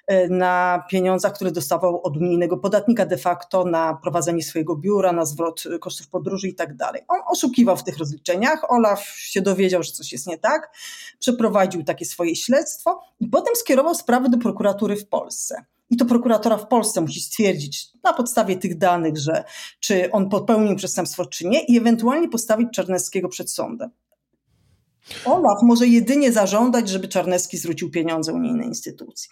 E, 0.08 0.27
na 0.29 0.84
pieniądzach, 0.89 1.34
które 1.34 1.51
dostawał 1.51 2.01
od 2.03 2.17
unijnego 2.17 2.58
podatnika 2.58 3.05
de 3.05 3.17
facto 3.17 3.65
na 3.65 3.93
prowadzenie 3.93 4.43
swojego 4.43 4.75
biura, 4.75 5.12
na 5.12 5.25
zwrot 5.25 5.63
kosztów 5.79 6.08
podróży 6.08 6.48
i 6.48 6.55
tak 6.55 6.75
dalej. 6.75 7.01
On 7.08 7.20
oszukiwał 7.27 7.77
w 7.77 7.84
tych 7.84 7.98
rozliczeniach, 7.98 8.72
Olaf 8.72 9.03
się 9.05 9.41
dowiedział, 9.41 9.84
że 9.84 9.91
coś 9.91 10.12
jest 10.12 10.27
nie 10.27 10.38
tak, 10.38 10.72
przeprowadził 11.20 11.84
takie 11.84 12.05
swoje 12.05 12.36
śledztwo 12.36 13.01
i 13.20 13.27
potem 13.27 13.55
skierował 13.55 13.96
sprawę 13.96 14.29
do 14.29 14.38
prokuratury 14.38 14.96
w 14.96 15.08
Polsce. 15.08 15.65
I 15.91 15.98
to 15.98 16.05
prokuratora 16.05 16.57
w 16.57 16.67
Polsce 16.67 17.01
musi 17.01 17.21
stwierdzić 17.21 17.88
na 18.03 18.13
podstawie 18.13 18.55
tych 18.55 18.77
danych, 18.77 19.17
że 19.17 19.43
czy 19.79 20.12
on 20.12 20.29
popełnił 20.29 20.75
przestępstwo, 20.75 21.25
czy 21.25 21.48
nie, 21.48 21.63
i 21.63 21.77
ewentualnie 21.77 22.29
postawić 22.29 22.67
Czarneckiego 22.74 23.29
przed 23.29 23.51
sądem. 23.51 23.89
Olaf 25.25 25.63
może 25.63 25.88
jedynie 25.88 26.31
zażądać, 26.31 26.89
żeby 26.89 27.07
Czarnecki 27.07 27.57
zwrócił 27.57 27.91
pieniądze 27.91 28.33
unijnej 28.33 28.67
instytucji. 28.67 29.29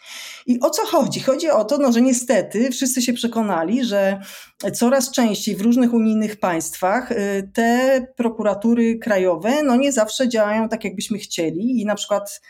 I 0.48 0.60
o 0.60 0.70
co 0.70 0.86
chodzi? 0.86 1.20
Chodzi 1.20 1.50
o 1.50 1.66
to, 1.66 1.78
no, 1.78 1.92
że 1.92 2.02
niestety 2.02 2.70
wszyscy 2.72 3.02
się 3.02 3.14
przekonali, 3.14 3.86
że 3.86 4.20
coraz 4.74 5.12
częściej 5.12 5.56
w 5.56 5.62
różnych 5.62 5.94
unijnych 5.94 6.40
państwach 6.40 7.12
y, 7.12 7.52
te 7.54 8.08
prokuratury 8.18 8.98
krajowe 8.98 9.64
no, 9.64 9.76
nie 9.76 9.92
zawsze 9.92 10.30
działają 10.30 10.70
tak, 10.70 10.84
jakbyśmy 10.84 11.18
chcieli 11.18 11.82
i 11.82 11.86
na 11.86 11.96
przykład 11.96 12.42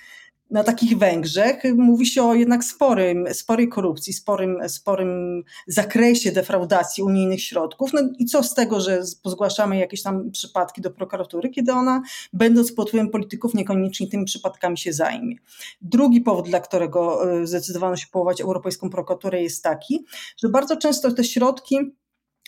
na 0.49 0.63
takich 0.63 0.97
Węgrzech 0.97 1.63
mówi 1.75 2.05
się 2.05 2.23
o 2.23 2.33
jednak 2.33 2.63
sporym, 2.63 3.25
sporej 3.33 3.69
korupcji, 3.69 4.13
sporym, 4.13 4.69
sporym 4.69 5.43
zakresie 5.67 6.31
defraudacji 6.31 7.03
unijnych 7.03 7.43
środków. 7.43 7.93
No 7.93 8.01
i 8.19 8.25
co 8.25 8.43
z 8.43 8.53
tego, 8.53 8.81
że 8.81 9.03
zgłaszamy 9.03 9.77
jakieś 9.77 10.03
tam 10.03 10.31
przypadki 10.31 10.81
do 10.81 10.91
prokuratury, 10.91 11.49
kiedy 11.49 11.71
ona, 11.73 12.01
będąc 12.33 12.71
pod 12.71 12.87
wpływem 12.87 13.09
polityków, 13.09 13.53
niekoniecznie 13.53 14.07
tymi 14.07 14.25
przypadkami 14.25 14.77
się 14.77 14.93
zajmie. 14.93 15.35
Drugi 15.81 16.21
powód, 16.21 16.45
dla 16.45 16.59
którego 16.59 17.33
e, 17.33 17.47
zdecydowano 17.47 17.95
się 17.95 18.07
powołać 18.11 18.41
Europejską 18.41 18.89
Prokuraturę 18.89 19.41
jest 19.41 19.63
taki, 19.63 20.05
że 20.37 20.49
bardzo 20.49 20.77
często 20.77 21.11
te 21.11 21.23
środki 21.23 21.77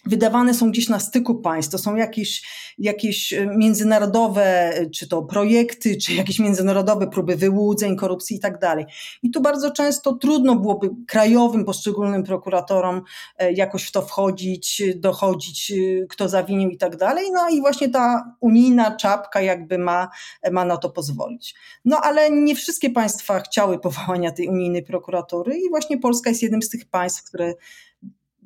wydawane 0.05 0.53
są 0.53 0.71
gdzieś 0.71 0.89
na 0.89 0.99
styku 0.99 1.35
państw. 1.35 1.71
To 1.71 1.77
są 1.77 1.95
jakieś, 1.95 2.43
jakieś 2.77 3.33
e, 3.33 3.45
międzynarodowe, 3.45 4.43
e, 4.45 4.89
czy 4.89 5.07
to 5.07 5.21
projekty, 5.21 5.97
czy 5.97 6.13
jakieś 6.13 6.39
międzynarodowe 6.39 7.07
próby 7.07 7.35
wyłudzeń, 7.35 7.95
korupcji 7.95 8.37
i 8.37 8.39
tak 8.39 8.59
dalej. 8.59 8.85
I 9.23 9.31
tu 9.31 9.41
bardzo 9.41 9.71
często 9.71 10.13
trudno 10.13 10.55
byłoby 10.55 10.89
krajowym, 11.07 11.65
poszczególnym 11.65 12.23
prokuratorom 12.23 13.01
e, 13.37 13.51
jakoś 13.51 13.83
w 13.83 13.91
to 13.91 14.01
wchodzić, 14.01 14.83
dochodzić, 14.95 15.73
kto 16.09 16.29
zawinił 16.29 16.69
i 16.69 16.77
tak 16.77 16.97
dalej. 16.97 17.31
No 17.31 17.49
i 17.49 17.61
właśnie 17.61 17.89
ta 17.89 18.35
unijna 18.39 18.95
czapka 18.95 19.41
jakby 19.41 19.77
ma, 19.77 20.09
ma 20.51 20.65
na 20.65 20.77
to 20.77 20.89
pozwolić. 20.89 21.55
No 21.85 21.99
ale 22.03 22.31
nie 22.31 22.55
wszystkie 22.55 22.89
państwa 22.89 23.39
chciały 23.39 23.79
powołania 23.79 24.31
tej 24.31 24.47
unijnej 24.47 24.83
prokuratury 24.83 25.57
i 25.57 25.69
właśnie 25.69 25.97
Polska 25.97 26.29
jest 26.29 26.41
jednym 26.41 26.61
z 26.61 26.69
tych 26.69 26.85
państw, 26.85 27.23
które 27.23 27.53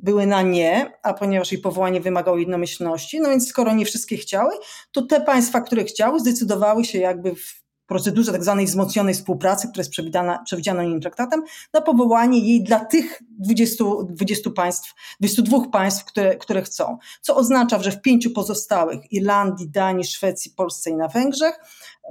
były 0.06 0.26
na 0.26 0.42
nie, 0.42 0.92
a 1.04 1.14
ponieważ 1.14 1.52
jej 1.52 1.62
powołanie 1.62 2.02
wymagało 2.02 2.38
jednomyślności, 2.38 3.20
no 3.20 3.30
więc 3.30 3.48
skoro 3.48 3.74
nie 3.74 3.86
wszystkie 3.86 4.18
chciały, 4.18 4.52
to 4.92 5.02
te 5.02 5.22
państwa, 5.22 5.62
które 5.62 5.84
chciały, 5.84 6.20
zdecydowały 6.20 6.86
się 6.86 7.00
jakby 7.00 7.36
w 7.36 7.66
procedurze 7.88 8.32
tak 8.32 8.44
zwanej 8.44 8.66
wzmocnionej 8.66 9.14
współpracy, 9.14 9.68
która 9.68 9.82
jest 9.82 9.92
przewidziana, 9.92 10.44
przewidziana 10.46 10.80
unijnym 10.80 11.02
traktatem, 11.02 11.44
na 11.74 11.82
powołanie 11.82 12.40
jej 12.40 12.64
dla 12.64 12.86
tych 12.86 13.22
20, 13.40 13.84
20 14.10 14.50
państw, 14.50 14.94
22 15.20 15.70
państw, 15.70 16.06
które, 16.06 16.36
które 16.36 16.62
chcą. 16.62 16.98
Co 17.22 17.36
oznacza, 17.36 17.80
że 17.80 17.92
w 17.92 18.02
pięciu 18.02 18.32
pozostałych 18.32 19.12
Irlandii, 19.12 19.70
Danii, 19.70 20.06
Szwecji, 20.06 20.52
Polsce 20.52 20.90
i 20.90 20.96
na 20.96 21.08
Węgrzech 21.08 21.60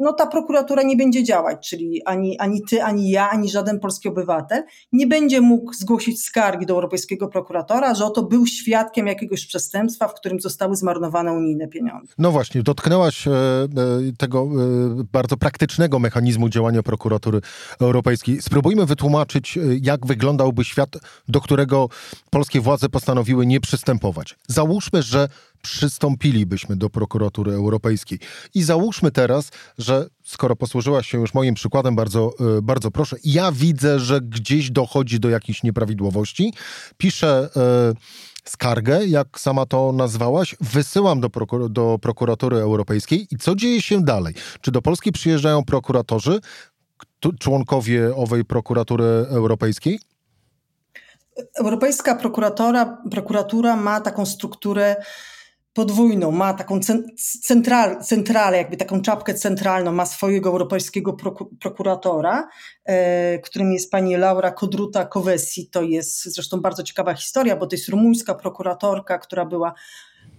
no 0.00 0.12
ta 0.12 0.26
prokuratura 0.26 0.82
nie 0.82 0.96
będzie 0.96 1.24
działać, 1.24 1.68
czyli 1.68 2.02
ani, 2.04 2.38
ani 2.38 2.62
ty, 2.62 2.82
ani 2.82 3.10
ja, 3.10 3.30
ani 3.30 3.50
żaden 3.50 3.80
polski 3.80 4.08
obywatel 4.08 4.62
nie 4.92 5.06
będzie 5.06 5.40
mógł 5.40 5.72
zgłosić 5.72 6.22
skargi 6.22 6.66
do 6.66 6.74
europejskiego 6.74 7.28
prokuratora, 7.28 7.94
że 7.94 8.04
oto 8.04 8.22
był 8.22 8.46
świadkiem 8.46 9.06
jakiegoś 9.06 9.46
przestępstwa, 9.46 10.08
w 10.08 10.14
którym 10.14 10.40
zostały 10.40 10.76
zmarnowane 10.76 11.32
unijne 11.32 11.68
pieniądze. 11.68 12.14
No 12.18 12.30
właśnie, 12.30 12.62
dotknęłaś 12.62 13.26
e, 13.26 13.30
e, 13.30 13.68
tego 14.18 14.42
e, 14.42 15.04
bardzo 15.12 15.36
praktycznego 15.36 15.98
mechanizmu 15.98 16.48
działania 16.48 16.82
prokuratury 16.82 17.40
europejskiej. 17.80 18.42
Spróbujmy 18.42 18.86
wytłumaczyć, 18.86 19.58
jak 19.82 20.06
wyglądałby 20.06 20.64
świat, 20.64 20.90
do 21.28 21.40
którego 21.40 21.88
polskie 22.30 22.60
władze 22.60 22.88
postanowiły 22.88 23.46
nie 23.46 23.60
przystępować. 23.60 24.36
Załóżmy, 24.48 25.02
że 25.02 25.28
przystąpilibyśmy 25.64 26.76
do 26.76 26.90
prokuratury 26.90 27.52
europejskiej. 27.52 28.18
I 28.54 28.62
załóżmy 28.62 29.10
teraz, 29.10 29.50
że 29.78 30.06
skoro 30.24 30.56
posłużyłaś 30.56 31.06
się 31.06 31.18
już 31.18 31.34
moim 31.34 31.54
przykładem, 31.54 31.96
bardzo, 31.96 32.30
e, 32.58 32.62
bardzo 32.62 32.90
proszę, 32.90 33.16
ja 33.24 33.52
widzę, 33.52 34.00
że 34.00 34.20
gdzieś 34.20 34.70
dochodzi 34.70 35.20
do 35.20 35.28
jakichś 35.28 35.62
nieprawidłowości, 35.62 36.52
piszę 36.96 37.48
e, 37.56 37.94
skargę, 38.44 39.06
jak 39.06 39.40
sama 39.40 39.66
to 39.66 39.92
nazwałaś, 39.92 40.56
wysyłam 40.60 41.20
do, 41.20 41.30
prokur 41.30 41.70
do 41.70 41.98
prokuratury 42.02 42.56
europejskiej 42.56 43.26
i 43.30 43.36
co 43.36 43.54
dzieje 43.54 43.82
się 43.82 44.02
dalej? 44.02 44.34
Czy 44.60 44.70
do 44.70 44.82
Polski 44.82 45.12
przyjeżdżają 45.12 45.64
prokuratorzy, 45.64 46.40
członkowie 47.40 48.16
owej 48.16 48.44
prokuratury 48.44 49.04
europejskiej? 49.28 50.00
Europejska 51.54 52.18
prokuratura 53.10 53.76
ma 53.76 54.00
taką 54.00 54.26
strukturę 54.26 54.96
podwójną, 55.74 56.30
ma 56.30 56.54
taką 56.54 56.80
central, 57.42 58.04
centralę, 58.04 58.58
jakby 58.58 58.76
taką 58.76 59.02
czapkę 59.02 59.34
centralną, 59.34 59.92
ma 59.92 60.06
swojego 60.06 60.50
europejskiego 60.50 61.16
prokuratora, 61.60 62.48
e, 62.84 63.38
którym 63.38 63.72
jest 63.72 63.90
pani 63.90 64.16
Laura 64.16 64.50
Kodruta 64.50 65.04
Kovesi. 65.04 65.70
To 65.70 65.82
jest 65.82 66.24
zresztą 66.24 66.60
bardzo 66.60 66.82
ciekawa 66.82 67.14
historia, 67.14 67.56
bo 67.56 67.66
to 67.66 67.76
jest 67.76 67.88
rumuńska 67.88 68.34
prokuratorka, 68.34 69.18
która 69.18 69.44
była 69.44 69.74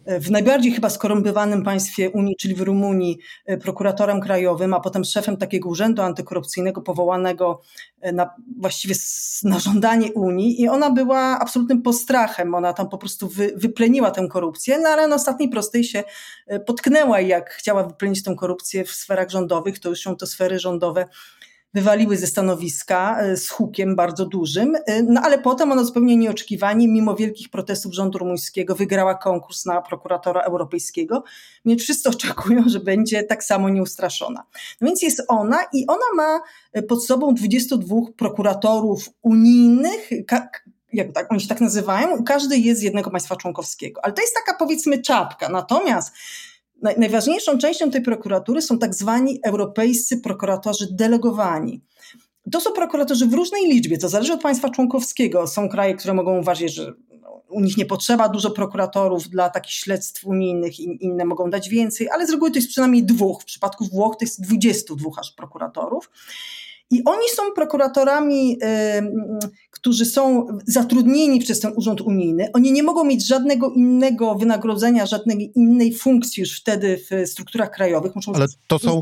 w 0.05 0.31
najbardziej 0.31 0.71
chyba 0.71 0.89
skorumpowanym 0.89 1.63
państwie 1.63 2.09
Unii, 2.09 2.35
czyli 2.35 2.55
w 2.55 2.61
Rumunii, 2.61 3.19
e, 3.45 3.57
prokuratorem 3.57 4.21
krajowym, 4.21 4.73
a 4.73 4.79
potem 4.79 5.03
szefem 5.03 5.37
takiego 5.37 5.69
urzędu 5.69 6.01
antykorupcyjnego 6.01 6.81
powołanego 6.81 7.61
e, 8.01 8.11
na, 8.11 8.29
właściwie 8.59 8.95
na 9.43 9.59
żądanie 9.59 10.13
Unii. 10.13 10.61
I 10.61 10.69
ona 10.69 10.91
była 10.91 11.39
absolutnym 11.39 11.81
postrachem, 11.81 12.55
ona 12.55 12.73
tam 12.73 12.89
po 12.89 12.97
prostu 12.97 13.29
wy, 13.29 13.53
wypleniła 13.55 14.11
tę 14.11 14.27
korupcję, 14.27 14.79
no 14.79 14.89
ale 14.89 15.07
na 15.07 15.15
ostatniej 15.15 15.49
prostej 15.49 15.83
się 15.83 16.03
e, 16.47 16.59
potknęła 16.59 17.21
i 17.21 17.27
jak 17.27 17.49
chciała 17.49 17.83
wyplenić 17.83 18.23
tę 18.23 18.35
korupcję 18.35 18.83
w 18.83 18.91
sferach 18.91 19.29
rządowych, 19.29 19.79
to 19.79 19.89
już 19.89 20.01
są 20.01 20.15
to 20.15 20.27
sfery 20.27 20.59
rządowe 20.59 21.05
wywaliły 21.75 22.17
ze 22.17 22.27
stanowiska 22.27 23.21
e, 23.21 23.37
z 23.37 23.49
hukiem 23.49 23.95
bardzo 23.95 24.25
dużym, 24.25 24.75
e, 24.85 25.03
no 25.03 25.21
ale 25.21 25.37
potem 25.37 25.71
ona 25.71 25.83
zupełnie 25.83 26.17
nieoczekiwanie, 26.17 26.87
mimo 26.87 27.15
wielkich 27.15 27.49
protestów 27.49 27.93
rządu 27.93 28.17
rumuńskiego, 28.17 28.75
wygrała 28.75 29.15
konkurs 29.15 29.65
na 29.65 29.81
prokuratora 29.81 30.41
europejskiego, 30.41 31.23
więc 31.65 31.81
wszyscy 31.81 32.09
oczekują, 32.15 32.63
że 32.67 32.79
będzie 32.79 33.23
tak 33.23 33.43
samo 33.43 33.69
nieustraszona. 33.69 34.43
No 34.81 34.87
więc 34.87 35.01
jest 35.01 35.23
ona 35.27 35.59
i 35.73 35.87
ona 35.87 36.05
ma 36.15 36.41
e, 36.73 36.83
pod 36.83 37.05
sobą 37.05 37.33
22 37.33 37.95
prokuratorów 38.17 39.09
unijnych, 39.21 40.09
jak 40.27 40.65
tak, 41.13 41.31
oni 41.31 41.41
się 41.41 41.47
tak 41.47 41.61
nazywają, 41.61 42.23
każdy 42.23 42.57
jest 42.57 42.79
z 42.79 42.83
jednego 42.83 43.11
państwa 43.11 43.35
członkowskiego. 43.35 44.01
Ale 44.03 44.13
to 44.13 44.21
jest 44.21 44.35
taka 44.45 44.57
powiedzmy 44.57 45.01
czapka. 45.01 45.49
Natomiast 45.49 46.13
najważniejszą 46.81 47.57
częścią 47.57 47.91
tej 47.91 48.01
prokuratury 48.01 48.61
są 48.61 48.79
tak 48.79 48.95
zwani 48.95 49.39
europejscy 49.43 50.17
prokuratorzy 50.17 50.87
delegowani. 50.91 51.81
To 52.51 52.61
są 52.61 52.71
prokuratorzy 52.71 53.25
w 53.27 53.33
różnej 53.33 53.67
liczbie, 53.67 53.97
to 53.97 54.09
zależy 54.09 54.33
od 54.33 54.41
państwa 54.41 54.69
członkowskiego. 54.69 55.47
Są 55.47 55.69
kraje, 55.69 55.95
które 55.95 56.13
mogą 56.13 56.39
uważać, 56.39 56.73
że 56.73 56.93
u 57.49 57.61
nich 57.61 57.77
nie 57.77 57.85
potrzeba 57.85 58.29
dużo 58.29 58.51
prokuratorów 58.51 59.29
dla 59.29 59.49
takich 59.49 59.73
śledztw 59.73 60.25
unijnych, 60.25 60.79
inne 60.79 61.25
mogą 61.25 61.49
dać 61.49 61.69
więcej, 61.69 62.09
ale 62.09 62.27
z 62.27 62.29
reguły 62.29 62.51
to 62.51 62.57
jest 62.57 62.69
przynajmniej 62.69 63.03
dwóch. 63.03 63.41
W 63.41 63.45
przypadku 63.45 63.85
Włoch 63.85 64.15
to 64.19 64.25
jest 64.25 64.41
22 64.41 65.09
aż 65.19 65.31
prokuratorów. 65.31 66.09
I 66.91 67.03
oni 67.05 67.29
są 67.35 67.43
prokuratorami, 67.55 68.59
którzy 69.85 70.05
są 70.05 70.47
zatrudnieni 70.67 71.39
przez 71.39 71.59
ten 71.59 71.73
Urząd 71.75 72.01
Unijny. 72.01 72.49
Oni 72.53 72.71
nie 72.71 72.83
mogą 72.83 73.03
mieć 73.03 73.27
żadnego 73.27 73.69
innego 73.69 74.35
wynagrodzenia, 74.35 75.05
żadnej 75.05 75.51
innej 75.55 75.93
funkcji 75.93 76.41
już 76.41 76.59
wtedy 76.59 76.97
w 76.97 77.29
strukturach 77.29 77.71
krajowych. 77.71 78.15
Muszą 78.15 78.33
Ale 78.33 78.45
to 78.67 78.79
są. 78.79 78.99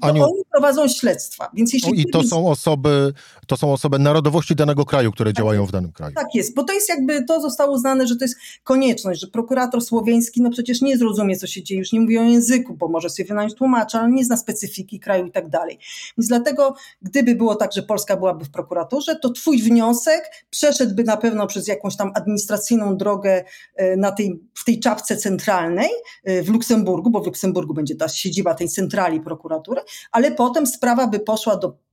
Aniu, 0.00 0.24
oni 0.24 0.42
prowadzą 0.52 0.88
śledztwa. 0.88 1.50
Więc 1.54 1.72
jeśli 1.72 2.00
I 2.00 2.10
to 2.12 2.22
są 2.22 2.48
osoby, 2.48 3.12
to 3.46 3.56
są 3.56 3.72
osoby 3.72 3.98
narodowości 3.98 4.56
danego 4.56 4.84
kraju, 4.84 5.12
które 5.12 5.30
tak 5.30 5.36
działają 5.36 5.66
w 5.66 5.72
danym 5.72 5.92
kraju. 5.92 6.14
Tak 6.14 6.34
jest, 6.34 6.54
bo 6.54 6.64
to 6.64 6.72
jest 6.72 6.88
jakby, 6.88 7.24
to 7.24 7.40
zostało 7.40 7.74
uznane, 7.74 8.06
że 8.06 8.16
to 8.16 8.24
jest 8.24 8.36
konieczność, 8.64 9.20
że 9.20 9.26
prokurator 9.26 9.82
słoweński 9.82 10.42
no 10.42 10.50
przecież 10.50 10.82
nie 10.82 10.98
zrozumie, 10.98 11.36
co 11.36 11.46
się 11.46 11.62
dzieje, 11.62 11.78
już 11.78 11.92
nie 11.92 12.00
mówi 12.00 12.18
o 12.18 12.22
języku, 12.22 12.74
bo 12.74 12.88
może 12.88 13.10
sobie 13.10 13.28
wynająć 13.28 13.54
tłumacza, 13.54 14.00
ale 14.00 14.10
nie 14.10 14.24
zna 14.24 14.36
specyfiki 14.36 15.00
kraju 15.00 15.26
i 15.26 15.30
tak 15.30 15.48
dalej. 15.48 15.78
Więc 16.18 16.28
dlatego 16.28 16.74
gdyby 17.02 17.34
było 17.34 17.54
tak, 17.54 17.72
że 17.72 17.82
Polska 17.82 18.16
byłaby 18.16 18.44
w 18.44 18.50
prokuraturze, 18.50 19.16
to 19.16 19.30
twój 19.30 19.62
wniosek 19.62 19.85
przeszedłby 20.50 21.04
na 21.04 21.16
pewno 21.16 21.46
przez 21.46 21.68
jakąś 21.68 21.96
tam 21.96 22.12
administracyjną 22.14 22.96
drogę 22.96 23.44
e, 23.76 23.96
na 23.96 24.12
tej, 24.12 24.40
w 24.54 24.64
tej 24.64 24.80
czapce 24.80 25.16
centralnej 25.16 25.90
e, 26.24 26.42
w 26.42 26.48
Luksemburgu, 26.48 27.10
bo 27.10 27.22
w 27.22 27.26
Luksemburgu 27.26 27.74
będzie 27.74 27.96
ta 27.96 28.08
siedziba 28.08 28.54
tej 28.54 28.68
centrali 28.68 29.20
prokuratury, 29.20 29.80
ale 30.12 30.30
potem 30.30 30.66
sprawa 30.66 31.06
by 31.06 31.20
poszła 31.20 31.56
do 31.56 31.86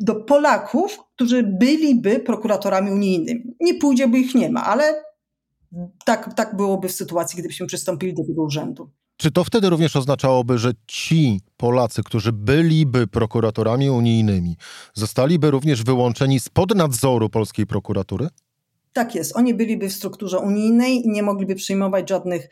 do 0.00 0.14
Polaków, 0.14 0.98
którzy 1.14 1.42
byliby 1.42 2.20
prokuratorami 2.20 2.90
unijnymi. 2.90 3.54
Nie 3.60 3.74
pójdzie, 3.74 4.08
bo 4.08 4.16
ich 4.16 4.34
nie 4.34 4.50
ma, 4.50 4.64
ale 4.64 5.02
tak, 6.04 6.34
tak 6.34 6.56
byłoby 6.56 6.88
w 6.88 6.92
sytuacji, 6.92 7.38
gdybyśmy 7.38 7.66
przystąpili 7.66 8.14
do 8.14 8.24
tego 8.24 8.42
urzędu. 8.42 8.90
Czy 9.20 9.30
to 9.30 9.44
wtedy 9.44 9.70
również 9.70 9.96
oznaczałoby, 9.96 10.58
że 10.58 10.72
ci 10.86 11.40
Polacy, 11.56 12.02
którzy 12.02 12.32
byliby 12.32 13.06
prokuratorami 13.06 13.90
unijnymi, 13.90 14.56
zostaliby 14.94 15.50
również 15.50 15.84
wyłączeni 15.84 16.40
spod 16.40 16.74
nadzoru 16.74 17.28
polskiej 17.28 17.66
prokuratury? 17.66 18.28
Tak 18.92 19.14
jest. 19.14 19.36
Oni 19.36 19.54
byliby 19.54 19.88
w 19.88 19.92
strukturze 19.92 20.38
unijnej 20.38 21.06
i 21.06 21.08
nie 21.08 21.22
mogliby 21.22 21.54
przyjmować 21.54 22.08
żadnych, 22.08 22.48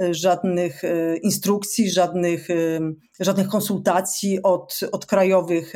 e, 0.00 0.14
żadnych 0.14 0.84
e, 0.84 1.16
instrukcji, 1.16 1.90
żadnych, 1.90 2.50
e, 2.50 2.80
żadnych 3.20 3.48
konsultacji 3.48 4.42
od, 4.42 4.80
od 4.92 5.06
krajowych 5.06 5.72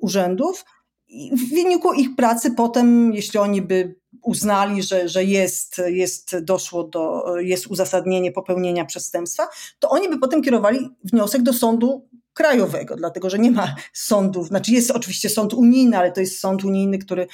urzędów. 0.00 0.64
I 1.12 1.36
w 1.36 1.50
wyniku 1.50 1.92
ich 1.92 2.16
pracy 2.16 2.50
potem, 2.50 3.12
jeśli 3.14 3.38
oni 3.38 3.62
by 3.62 3.94
uznali, 4.22 4.82
że, 4.82 5.08
że 5.08 5.24
jest, 5.24 5.82
jest, 5.86 6.38
doszło 6.40 6.84
do, 6.84 7.24
jest 7.38 7.66
uzasadnienie 7.66 8.32
popełnienia 8.32 8.84
przestępstwa, 8.84 9.48
to 9.78 9.90
oni 9.90 10.08
by 10.08 10.18
potem 10.18 10.42
kierowali 10.42 10.88
wniosek 11.04 11.42
do 11.42 11.52
sądu 11.52 12.08
krajowego, 12.34 12.96
dlatego 12.96 13.30
że 13.30 13.38
nie 13.38 13.50
ma 13.50 13.74
sądów, 13.92 14.48
znaczy 14.48 14.72
jest 14.72 14.90
oczywiście 14.90 15.28
sąd 15.28 15.54
unijny, 15.54 15.98
ale 15.98 16.12
to 16.12 16.20
jest 16.20 16.40
sąd 16.40 16.64
unijny, 16.64 16.98
który 16.98 17.26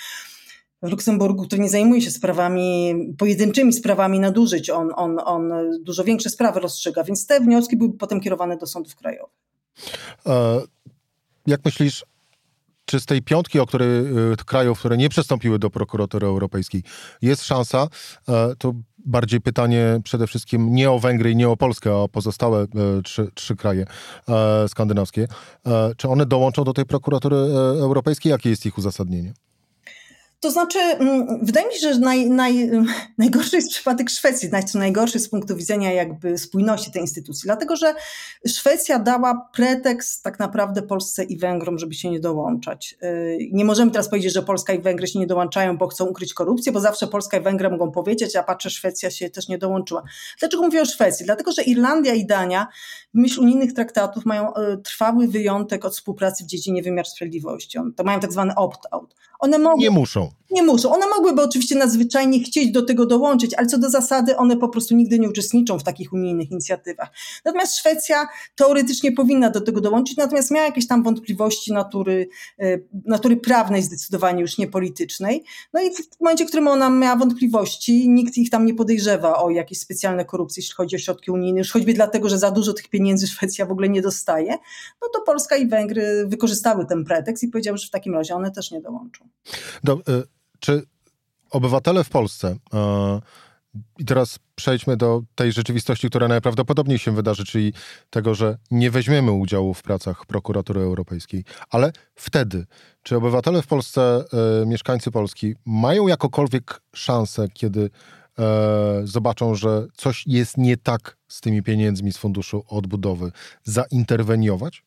w 0.83 0.91
Luksemburgu, 0.91 1.45
który 1.47 1.63
nie 1.63 1.69
zajmuje 1.69 2.03
się 2.03 2.11
sprawami, 2.11 2.95
pojedynczymi 3.19 3.73
sprawami 3.73 4.21
nadużyć, 4.21 4.71
on, 4.71 4.91
on, 4.97 5.19
on 5.25 5.53
dużo 5.81 6.05
większe 6.05 6.31
sprawy 6.31 6.61
rozstrzyga, 6.61 7.05
więc 7.05 7.27
te 7.27 7.41
wnioski 7.41 7.77
były 7.77 7.93
potem 7.93 8.21
kierowane 8.21 8.57
do 8.57 8.67
sądów 8.67 8.97
krajowych. 8.97 9.35
E, 10.27 10.61
jak 11.47 11.65
myślisz, 11.65 12.05
czy 12.89 13.01
z 13.01 13.07
tej 13.07 13.23
piątki, 13.23 13.61
o 13.61 13.67
której, 13.67 13.89
krajów, 14.47 14.79
które 14.79 14.97
nie 14.97 15.09
przystąpiły 15.09 15.59
do 15.59 15.71
prokuratury 15.71 16.27
europejskiej, 16.27 16.83
jest 17.23 17.45
szansa, 17.45 17.89
e, 18.29 18.55
to 18.59 18.73
bardziej 18.99 19.41
pytanie 19.41 20.01
przede 20.05 20.27
wszystkim 20.27 20.75
nie 20.75 20.91
o 20.91 20.99
Węgry 20.99 21.31
i 21.31 21.37
nie 21.37 21.49
o 21.49 21.57
Polskę, 21.57 21.91
a 21.91 21.95
o 21.95 22.09
pozostałe 22.09 22.63
e, 22.63 23.03
trzy, 23.03 23.31
trzy 23.35 23.57
kraje 23.57 23.87
skandynawskie, 24.69 25.29
czy 25.97 26.09
one 26.09 26.27
dołączą 26.27 26.65
do 26.65 26.73
tej 26.73 26.85
prokuratury 26.85 27.37
europejskiej? 27.81 28.31
Jakie 28.31 28.51
jest 28.51 28.67
ich 28.67 28.79
uzasadnienie? 28.79 29.33
To 30.41 30.51
znaczy, 30.51 30.79
mm, 30.79 31.39
wydaje 31.43 31.67
mi 31.67 31.75
się, 31.75 31.95
że 31.95 31.99
naj, 31.99 32.31
naj, 32.31 32.71
najgorszy 33.19 33.57
jest 33.57 33.71
przypadek 33.71 34.11
Szwecji, 34.11 34.49
znaczy 34.49 34.79
najgorszy 34.79 35.19
z 35.19 35.29
punktu 35.29 35.57
widzenia 35.57 35.93
jakby 35.93 36.39
spójności 36.39 36.93
tej 36.93 37.03
instytucji, 37.03 37.47
dlatego 37.47 37.77
że 37.77 37.95
Szwecja 38.47 38.99
dała 38.99 39.49
pretekst 39.55 40.23
tak 40.23 40.39
naprawdę 40.39 40.83
Polsce 40.83 41.25
i 41.25 41.39
Węgrom, 41.39 41.79
żeby 41.79 41.95
się 41.95 42.11
nie 42.11 42.21
dołączać. 42.21 42.97
Y, 43.03 43.39
nie 43.53 43.65
możemy 43.65 43.91
teraz 43.91 44.09
powiedzieć, 44.09 44.33
że 44.33 44.43
Polska 44.43 44.73
i 44.73 44.83
Węgry 44.83 45.07
się 45.07 45.19
nie 45.19 45.27
dołączają, 45.27 45.79
bo 45.79 45.89
chcą 45.89 46.07
ukryć 46.07 46.35
korupcję, 46.35 46.73
bo 46.73 46.81
zawsze 46.81 47.07
Polska 47.07 47.37
i 47.37 47.41
Węgry 47.41 47.71
mogą 47.71 47.91
powiedzieć, 47.91 48.37
a 48.37 48.43
patrzę, 48.43 48.71
Szwecja 48.71 49.11
się 49.11 49.31
też 49.31 49.49
nie 49.49 49.59
dołączyła. 49.59 50.03
Dlaczego 50.41 50.63
mówię 50.63 50.83
o 50.83 50.87
Szwecji? 50.87 51.27
Dlatego, 51.27 51.53
że 51.53 51.63
Irlandia 51.63 52.15
i 52.15 52.27
Dania 52.27 52.67
w 53.15 53.19
myśl 53.19 53.41
unijnych 53.41 53.73
traktatów 53.73 54.25
mają 54.25 54.57
y, 54.57 54.79
trwały 54.85 55.29
wyjątek 55.29 55.85
od 55.85 55.93
współpracy 55.93 56.45
w 56.45 56.47
dziedzinie 56.47 56.83
wymiaru 56.83 57.09
sprawiedliwości. 57.09 57.79
To 57.97 58.05
mają 58.05 58.21
tak 58.21 58.33
zwany 58.33 58.55
opt-out. 58.55 59.15
One 59.39 59.59
mogą, 59.59 59.79
nie 59.79 59.91
muszą. 59.91 60.28
Nie 60.51 60.63
muszą. 60.63 60.93
One 60.93 61.07
mogłyby 61.07 61.43
oczywiście 61.43 61.77
nadzwyczajnie 61.77 62.41
chcieć 62.41 62.71
do 62.73 62.83
tego 62.83 63.07
dołączyć, 63.07 63.55
ale 63.55 63.67
co 63.67 63.79
do 63.79 63.91
zasady 63.91 64.37
one 64.37 64.57
po 64.57 64.69
prostu 64.69 64.95
nigdy 64.95 65.19
nie 65.19 65.29
uczestniczą 65.29 65.79
w 65.79 65.85
takich 65.85 66.13
unijnych 66.13 66.51
inicjatywach. 66.51 67.11
Natomiast 67.45 67.77
Szwecja 67.77 68.29
teoretycznie 68.55 69.13
powinna 69.13 69.51
do 69.51 69.61
tego 69.61 69.81
dołączyć, 69.81 70.17
natomiast 70.17 70.51
miała 70.51 70.67
jakieś 70.67 70.87
tam 70.87 71.03
wątpliwości 71.03 71.73
natury, 71.73 72.29
e, 72.59 72.79
natury 73.05 73.37
prawnej 73.37 73.83
zdecydowanie, 73.83 74.41
już 74.41 74.59
nie 74.59 74.67
politycznej. 74.67 75.45
No 75.73 75.83
i 75.83 75.91
w 75.95 76.21
momencie, 76.21 76.45
w 76.45 76.49
którym 76.49 76.69
ona 76.69 76.91
miała 76.91 77.17
wątpliwości, 77.17 78.09
nikt 78.09 78.37
ich 78.37 78.51
tam 78.51 78.67
nie 78.67 78.75
podejrzewa 78.75 79.43
o 79.43 79.51
jakieś 79.51 79.79
specjalne 79.79 80.25
korupcje, 80.25 80.61
jeśli 80.61 80.75
chodzi 80.75 80.97
o 80.97 80.99
środki 80.99 81.31
unijne, 81.31 81.59
już 81.59 81.73
choćby 81.73 81.95
dlatego, 81.95 82.29
że 82.29 82.39
za 82.39 82.51
dużo 82.51 82.73
tych 82.73 82.89
pieniędzy 82.89 83.27
Szwecja 83.27 83.67
w 83.67 83.73
ogóle 83.73 83.89
nie 83.89 84.03
dostaje, 84.03 84.51
no 85.03 85.09
to 85.15 85.21
Polska 85.27 85.57
i 85.57 85.69
Węgry 85.69 86.27
wykorzystały 86.27 86.87
ten 86.87 87.05
pretekst 87.05 87.43
i 87.43 87.49
powiedziały, 87.49 87.79
że 87.79 87.87
w 87.87 87.91
takim 87.91 88.15
razie 88.15 88.35
one 88.35 88.51
też 88.51 88.71
nie 88.71 88.81
dołączą. 88.81 89.29
Do, 89.85 89.93
y 89.95 90.18
czy 90.61 90.83
obywatele 91.51 92.05
w 92.05 92.09
Polsce, 92.09 92.57
e, 92.75 93.21
i 93.99 94.05
teraz 94.05 94.39
przejdźmy 94.55 94.97
do 94.97 95.23
tej 95.35 95.53
rzeczywistości, 95.53 96.09
która 96.09 96.29
najprawdopodobniej 96.29 96.99
się 96.99 97.13
wydarzy, 97.13 97.45
czyli 97.45 97.73
tego, 98.11 98.35
że 98.35 98.59
nie 98.71 98.91
weźmiemy 98.91 99.33
udziału 99.33 99.75
w 99.75 99.83
pracach 99.83 100.27
prokuratury 100.27 100.81
europejskiej, 100.81 101.45
ale 101.71 101.93
wtedy, 102.15 102.67
czy 103.03 103.17
obywatele 103.17 103.63
w 103.63 103.67
Polsce, 103.67 104.25
e, 104.63 104.67
mieszkańcy 104.67 105.11
Polski, 105.11 105.55
mają 105.67 106.09
jakokolwiek 106.09 106.81
szansę, 106.95 107.49
kiedy 107.55 107.91
e, 108.39 109.01
zobaczą, 109.05 109.55
że 109.55 109.87
coś 109.97 110.27
jest 110.27 110.59
nie 110.59 110.77
tak 110.77 111.17
z 111.29 111.41
tymi 111.41 111.63
pieniędzmi 111.63 112.13
z 112.13 112.17
Funduszu 112.17 112.65
Odbudowy, 112.69 113.33
zainterweniować? 113.65 114.83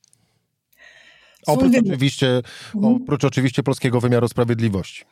Oprócz 1.47 1.75
oczywiście, 1.77 2.41
mhm. 2.75 2.95
oprócz 2.95 3.23
oczywiście 3.23 3.63
polskiego 3.63 4.01
wymiaru 4.01 4.27
sprawiedliwości. 4.27 5.05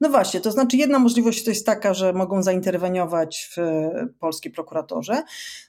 No 0.00 0.08
właśnie, 0.08 0.40
to 0.40 0.52
znaczy 0.52 0.76
jedna 0.76 0.98
możliwość 0.98 1.44
to 1.44 1.50
jest 1.50 1.66
taka, 1.66 1.94
że 1.94 2.12
mogą 2.12 2.42
zainterweniować 2.42 3.50
w 3.56 3.60
polskiej 4.18 4.52
prokuratorze. 4.52 5.22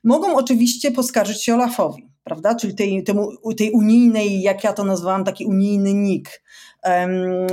Mogą 0.04 0.36
oczywiście 0.36 0.91
poskarżyć 0.91 1.44
się 1.44 1.54
Olafowi, 1.54 2.10
prawda? 2.24 2.56
Czyli 2.56 2.76
tej, 2.76 3.04
temu, 3.04 3.32
tej 3.58 3.72
unijnej, 3.72 4.41
jak 4.41 4.63
ja 4.63 4.74
to 4.74 4.84
nazwałam, 4.84 5.24
taki 5.24 5.46
unijny 5.46 5.94
NIK, 5.94 6.41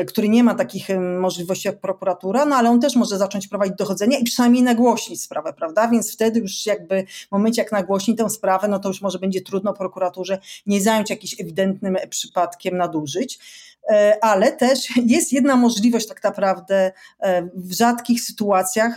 który 0.08 0.28
nie 0.28 0.44
ma 0.44 0.54
takich 0.54 0.88
możliwości 1.20 1.68
jak 1.68 1.80
prokuratura, 1.80 2.44
no 2.44 2.56
ale 2.56 2.70
on 2.70 2.80
też 2.80 2.96
może 2.96 3.18
zacząć 3.18 3.48
prowadzić 3.48 3.76
dochodzenia 3.76 4.18
i 4.18 4.24
przynajmniej 4.24 4.62
nagłośnić 4.62 5.22
sprawę, 5.22 5.52
prawda? 5.52 5.88
Więc 5.88 6.12
wtedy 6.12 6.40
już 6.40 6.66
jakby 6.66 7.04
w 7.28 7.32
momencie 7.32 7.62
jak 7.62 7.72
nagłośni 7.72 8.14
tę 8.14 8.30
sprawę, 8.30 8.68
no 8.68 8.78
to 8.78 8.88
już 8.88 9.02
może 9.02 9.18
będzie 9.18 9.40
trudno 9.40 9.72
prokuraturze 9.72 10.38
nie 10.66 10.80
zająć 10.80 11.10
jakimś 11.10 11.40
ewidentnym 11.40 11.96
przypadkiem 12.10 12.76
nadużyć. 12.76 13.38
E, 13.90 14.24
ale 14.24 14.52
też 14.52 14.96
jest 15.06 15.32
jedna 15.32 15.56
możliwość 15.56 16.06
tak 16.06 16.24
naprawdę 16.24 16.92
e, 17.20 17.42
w 17.54 17.72
rzadkich 17.72 18.20
sytuacjach 18.20 18.94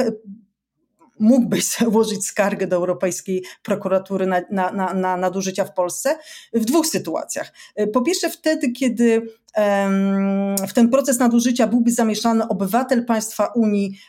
mógłbyś 1.20 1.66
założyć 1.80 2.26
skargę 2.26 2.68
do 2.68 2.76
Europejskiej 2.76 3.44
Prokuratury 3.64 4.26
na, 4.28 4.42
na, 4.52 4.72
na, 4.72 4.94
na 4.94 5.18
nadużycia 5.18 5.66
w 5.66 5.74
Polsce 5.74 6.18
w 6.54 6.66
dwóch 6.66 6.88
sytuacjach. 6.88 7.54
E, 7.76 7.88
po 7.88 8.02
pierwsze 8.02 8.30
wtedy, 8.30 8.72
kiedy 8.72 9.22
w 10.68 10.74
ten 10.74 10.90
proces 10.90 11.20
nadużycia 11.20 11.68
byłby 11.68 11.92
zamieszany 11.92 12.48
obywatel 12.48 13.06
państwa 13.06 13.46
Unii, 13.56 14.00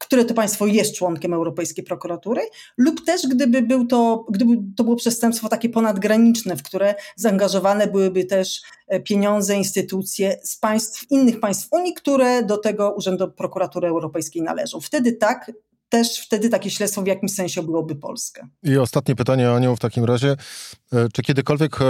które 0.00 0.24
to 0.24 0.34
państwo 0.34 0.66
jest 0.66 0.94
członkiem 0.94 1.34
Europejskiej 1.34 1.84
Prokuratury, 1.84 2.40
lub 2.76 3.04
też 3.04 3.22
gdyby, 3.26 3.62
był 3.62 3.86
to, 3.86 4.26
gdyby 4.30 4.52
to 4.76 4.84
było 4.84 4.96
przestępstwo 4.96 5.48
takie 5.48 5.68
ponadgraniczne, 5.68 6.56
w 6.56 6.62
które 6.62 6.94
zaangażowane 7.16 7.86
byłyby 7.86 8.24
też 8.24 8.62
e, 8.88 9.00
pieniądze, 9.00 9.56
instytucje 9.56 10.40
z 10.42 10.56
państw, 10.56 11.10
innych 11.10 11.40
państw 11.40 11.68
Unii, 11.72 11.94
które 11.94 12.42
do 12.42 12.56
tego 12.56 12.94
Urzędu 12.96 13.30
Prokuratury 13.30 13.88
Europejskiej 13.88 14.42
należą. 14.42 14.80
Wtedy 14.80 15.12
tak, 15.12 15.52
też 15.90 16.18
wtedy 16.18 16.48
takie 16.48 16.70
śledztwo 16.70 17.02
w 17.02 17.06
jakimś 17.06 17.32
sensie 17.32 17.62
byłoby 17.62 17.94
Polskę. 17.94 18.46
I 18.62 18.78
ostatnie 18.78 19.14
pytanie, 19.14 19.50
Anią, 19.50 19.76
w 19.76 19.80
takim 19.80 20.04
razie. 20.04 20.36
E, 20.92 21.08
czy 21.12 21.22
kiedykolwiek 21.22 21.82
e, 21.82 21.84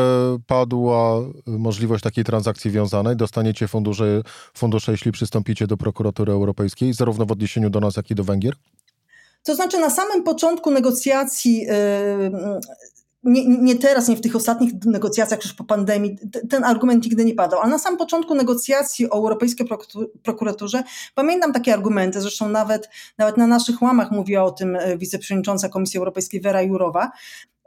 padła 0.47 1.21
możliwość 1.47 2.05
takiej 2.05 2.25
transakcji 2.25 2.71
wiązanej? 2.71 3.17
Dostaniecie 3.17 3.69
fundusze, 3.69 4.23
fundusze, 4.55 4.93
jeśli 4.93 5.13
przystąpicie 5.13 5.67
do 5.67 5.77
prokuratury 5.77 6.33
europejskiej, 6.33 6.93
zarówno 6.93 7.27
w 7.27 7.33
odniesieniu 7.33 7.71
do 7.71 7.81
nas, 7.81 7.97
jak 7.97 8.11
i 8.11 8.15
do 8.15 8.25
Węgier? 8.25 8.55
To 9.43 9.55
znaczy, 9.55 9.79
na 9.79 9.91
samym 9.91 10.23
początku 10.23 10.71
negocjacji 10.71 11.67
e, 11.69 12.61
nie, 13.23 13.49
nie 13.49 13.77
teraz, 13.77 14.09
nie 14.09 14.17
w 14.17 14.21
tych 14.21 14.37
ostatnich 14.37 14.73
negocjacjach 14.85 15.45
już 15.45 15.53
po 15.55 15.65
pandemii, 15.65 16.19
ten 16.51 16.65
argument 16.65 17.05
nigdy 17.05 17.25
nie 17.25 17.35
padał, 17.35 17.61
ale 17.61 17.71
na 17.71 17.79
samym 17.79 17.99
początku 17.99 18.35
negocjacji 18.35 19.11
o 19.11 19.15
Europejskiej 19.15 19.67
Prokuraturze 20.23 20.83
pamiętam 21.15 21.53
takie 21.53 21.75
argumenty, 21.75 22.21
zresztą 22.21 22.49
nawet, 22.49 22.89
nawet 23.19 23.37
na 23.37 23.47
naszych 23.47 23.83
łamach 23.83 24.11
mówiła 24.11 24.45
o 24.45 24.51
tym 24.51 24.79
wiceprzewodnicząca 24.97 25.69
Komisji 25.69 25.99
Europejskiej 25.99 26.41
Vera 26.41 26.63
Jurowa, 26.63 27.11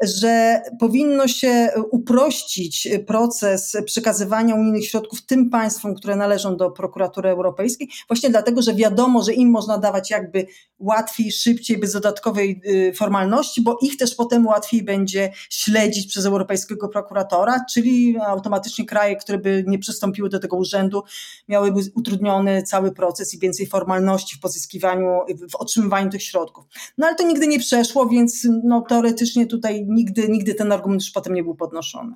że 0.03 0.61
powinno 0.79 1.27
się 1.27 1.69
uprościć 1.91 2.87
proces 3.07 3.77
przekazywania 3.85 4.55
unijnych 4.55 4.87
środków 4.87 5.25
tym 5.25 5.49
państwom, 5.49 5.95
które 5.95 6.15
należą 6.15 6.57
do 6.57 6.71
prokuratury 6.71 7.29
europejskiej, 7.29 7.89
właśnie 8.07 8.29
dlatego, 8.29 8.61
że 8.61 8.73
wiadomo, 8.73 9.23
że 9.23 9.33
im 9.33 9.49
można 9.49 9.77
dawać 9.77 10.11
jakby 10.11 10.47
łatwiej, 10.79 11.31
szybciej, 11.31 11.77
bez 11.77 11.93
dodatkowej 11.93 12.61
y, 12.65 12.93
formalności, 12.93 13.61
bo 13.61 13.77
ich 13.81 13.97
też 13.97 14.15
potem 14.15 14.47
łatwiej 14.47 14.83
będzie 14.83 15.31
śledzić 15.49 16.07
przez 16.07 16.25
europejskiego 16.25 16.89
prokuratora, 16.89 17.65
czyli 17.73 18.17
automatycznie 18.27 18.85
kraje, 18.85 19.15
które 19.15 19.37
by 19.37 19.63
nie 19.67 19.79
przystąpiły 19.79 20.29
do 20.29 20.39
tego 20.39 20.57
urzędu, 20.57 21.03
miałyby 21.47 21.79
utrudniony 21.95 22.63
cały 22.63 22.91
proces 22.91 23.33
i 23.33 23.39
więcej 23.39 23.67
formalności 23.67 24.35
w 24.35 24.39
pozyskiwaniu, 24.39 25.19
w 25.51 25.55
otrzymywaniu 25.55 26.09
tych 26.09 26.23
środków. 26.23 26.65
No 26.97 27.07
ale 27.07 27.15
to 27.15 27.23
nigdy 27.27 27.47
nie 27.47 27.59
przeszło, 27.59 28.09
więc 28.09 28.47
no, 28.63 28.81
teoretycznie 28.81 29.45
tutaj 29.45 29.85
nigdy, 29.93 30.29
nigdy 30.29 30.55
ten 30.55 30.71
argument 30.71 31.01
już 31.01 31.11
potem 31.11 31.33
nie 31.33 31.43
był 31.43 31.55
podnoszony. 31.55 32.15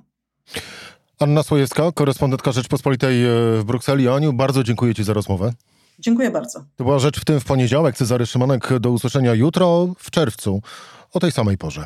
Anna 1.19 1.43
Słojewska, 1.43 1.91
korespondentka 1.91 2.51
Rzeczpospolitej 2.51 3.25
e, 3.25 3.29
w 3.59 3.63
Brukseli. 3.65 4.07
Aniu, 4.07 4.33
bardzo 4.33 4.63
dziękuję 4.63 4.95
Ci 4.95 5.03
za 5.03 5.13
rozmowę. 5.13 5.51
Dziękuję 5.99 6.31
bardzo. 6.31 6.59
To 6.75 6.83
była 6.83 6.99
rzecz 6.99 7.21
w 7.21 7.25
tym 7.25 7.39
w 7.39 7.45
poniedziałek. 7.45 7.97
Cezary 7.97 8.25
Szymanek 8.25 8.79
do 8.79 8.91
usłyszenia 8.91 9.33
jutro 9.33 9.87
w 9.97 10.11
czerwcu 10.11 10.61
o 11.13 11.19
tej 11.19 11.31
samej 11.31 11.57
porze. 11.57 11.85